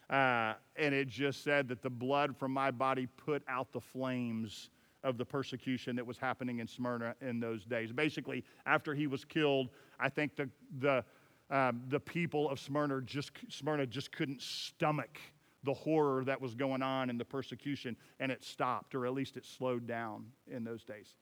Uh, 0.07 0.53
and 0.75 0.93
it 0.93 1.07
just 1.07 1.43
said 1.43 1.67
that 1.69 1.81
the 1.81 1.89
blood 1.89 2.37
from 2.37 2.51
my 2.51 2.69
body 2.69 3.07
put 3.07 3.41
out 3.47 3.73
the 3.73 3.81
flames 3.81 4.69
of 5.03 5.17
the 5.17 5.25
persecution 5.25 5.95
that 5.95 6.05
was 6.05 6.17
happening 6.17 6.59
in 6.59 6.67
Smyrna 6.67 7.15
in 7.21 7.39
those 7.39 7.65
days. 7.65 7.91
Basically, 7.91 8.43
after 8.65 8.93
he 8.93 9.07
was 9.07 9.25
killed, 9.25 9.69
I 9.99 10.09
think 10.09 10.35
the, 10.35 10.49
the, 10.79 11.03
um, 11.49 11.81
the 11.89 11.99
people 11.99 12.49
of 12.49 12.59
Smyrna 12.59 13.01
just, 13.01 13.31
Smyrna 13.49 13.85
just 13.85 14.11
couldn't 14.11 14.41
stomach 14.41 15.19
the 15.63 15.73
horror 15.73 16.23
that 16.25 16.41
was 16.41 16.55
going 16.55 16.81
on 16.81 17.09
in 17.09 17.17
the 17.17 17.25
persecution, 17.25 17.95
and 18.19 18.31
it 18.31 18.43
stopped, 18.43 18.95
or 18.95 19.05
at 19.05 19.13
least 19.13 19.37
it 19.37 19.45
slowed 19.45 19.87
down 19.87 20.25
in 20.47 20.63
those 20.63 20.83
days. 20.83 21.15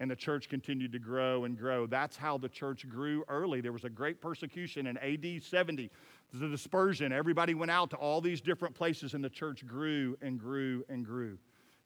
And 0.00 0.10
the 0.10 0.16
church 0.16 0.48
continued 0.48 0.92
to 0.92 0.98
grow 0.98 1.44
and 1.44 1.58
grow. 1.58 1.86
That's 1.86 2.16
how 2.16 2.38
the 2.38 2.48
church 2.48 2.88
grew 2.88 3.24
early. 3.28 3.60
There 3.60 3.72
was 3.72 3.84
a 3.84 3.90
great 3.90 4.20
persecution 4.20 4.86
in 4.86 4.96
AD 4.98 5.42
70, 5.42 5.90
the 6.34 6.48
dispersion. 6.48 7.12
Everybody 7.12 7.54
went 7.54 7.70
out 7.70 7.90
to 7.90 7.96
all 7.96 8.20
these 8.20 8.40
different 8.40 8.74
places, 8.74 9.14
and 9.14 9.24
the 9.24 9.30
church 9.30 9.66
grew 9.66 10.16
and 10.22 10.38
grew 10.38 10.84
and 10.88 11.04
grew. 11.04 11.38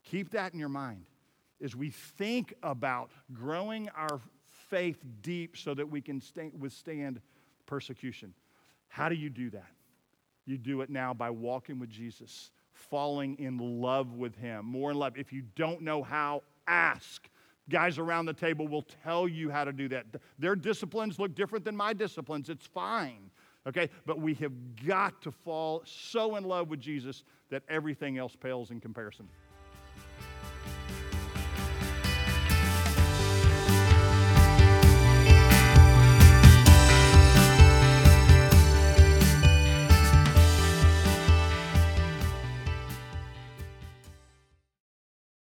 Keep 0.05 0.31
that 0.31 0.53
in 0.53 0.59
your 0.59 0.69
mind 0.69 1.07
as 1.63 1.77
we 1.77 1.91
think 1.91 2.55
about 2.63 3.11
growing 3.33 3.89
our 3.97 4.21
faith 4.69 4.99
deep 5.23 5.57
so 5.57 5.75
that 5.75 5.89
we 5.89 6.01
can 6.01 6.21
withstand 6.59 7.21
persecution. 7.67 8.35
How 8.89 9.09
do 9.09 9.15
you 9.15 9.31
do 9.31 9.51
that? 9.51 9.71
You 10.45 10.59
do 10.59 10.81
it 10.81 10.91
now 10.91 11.15
by 11.15 11.31
walking 11.31 11.79
with 11.79 11.89
Jesus, 11.89 12.51
falling 12.73 13.39
in 13.39 13.59
love 13.81 14.15
with 14.15 14.37
Him, 14.37 14.67
more 14.67 14.91
in 14.91 14.99
love. 14.99 15.17
If 15.17 15.33
you 15.33 15.43
don't 15.55 15.83
know 15.83 16.03
how, 16.03 16.43
ask. 16.67 17.29
Guys 17.71 17.97
around 17.99 18.27
the 18.27 18.35
table 18.35 18.67
will 18.67 18.85
tell 19.05 19.29
you 19.29 19.49
how 19.49 19.65
to 19.65 19.73
do 19.73 19.89
that. 19.89 20.07
Their 20.39 20.57
disciplines 20.57 21.19
look 21.19 21.35
different 21.35 21.65
than 21.65 21.77
my 21.77 21.93
disciplines. 21.93 22.49
It's 22.49 22.67
fine. 22.67 23.31
Okay? 23.69 23.89
But 24.05 24.19
we 24.19 24.35
have 24.35 24.53
got 24.85 25.23
to 25.23 25.31
fall 25.31 25.83
so 25.85 26.37
in 26.37 26.45
love 26.45 26.69
with 26.69 26.81
Jesus 26.81 27.23
that 27.51 27.63
everything 27.69 28.19
else 28.19 28.35
pales 28.35 28.71
in 28.73 28.81
comparison. 28.81 29.29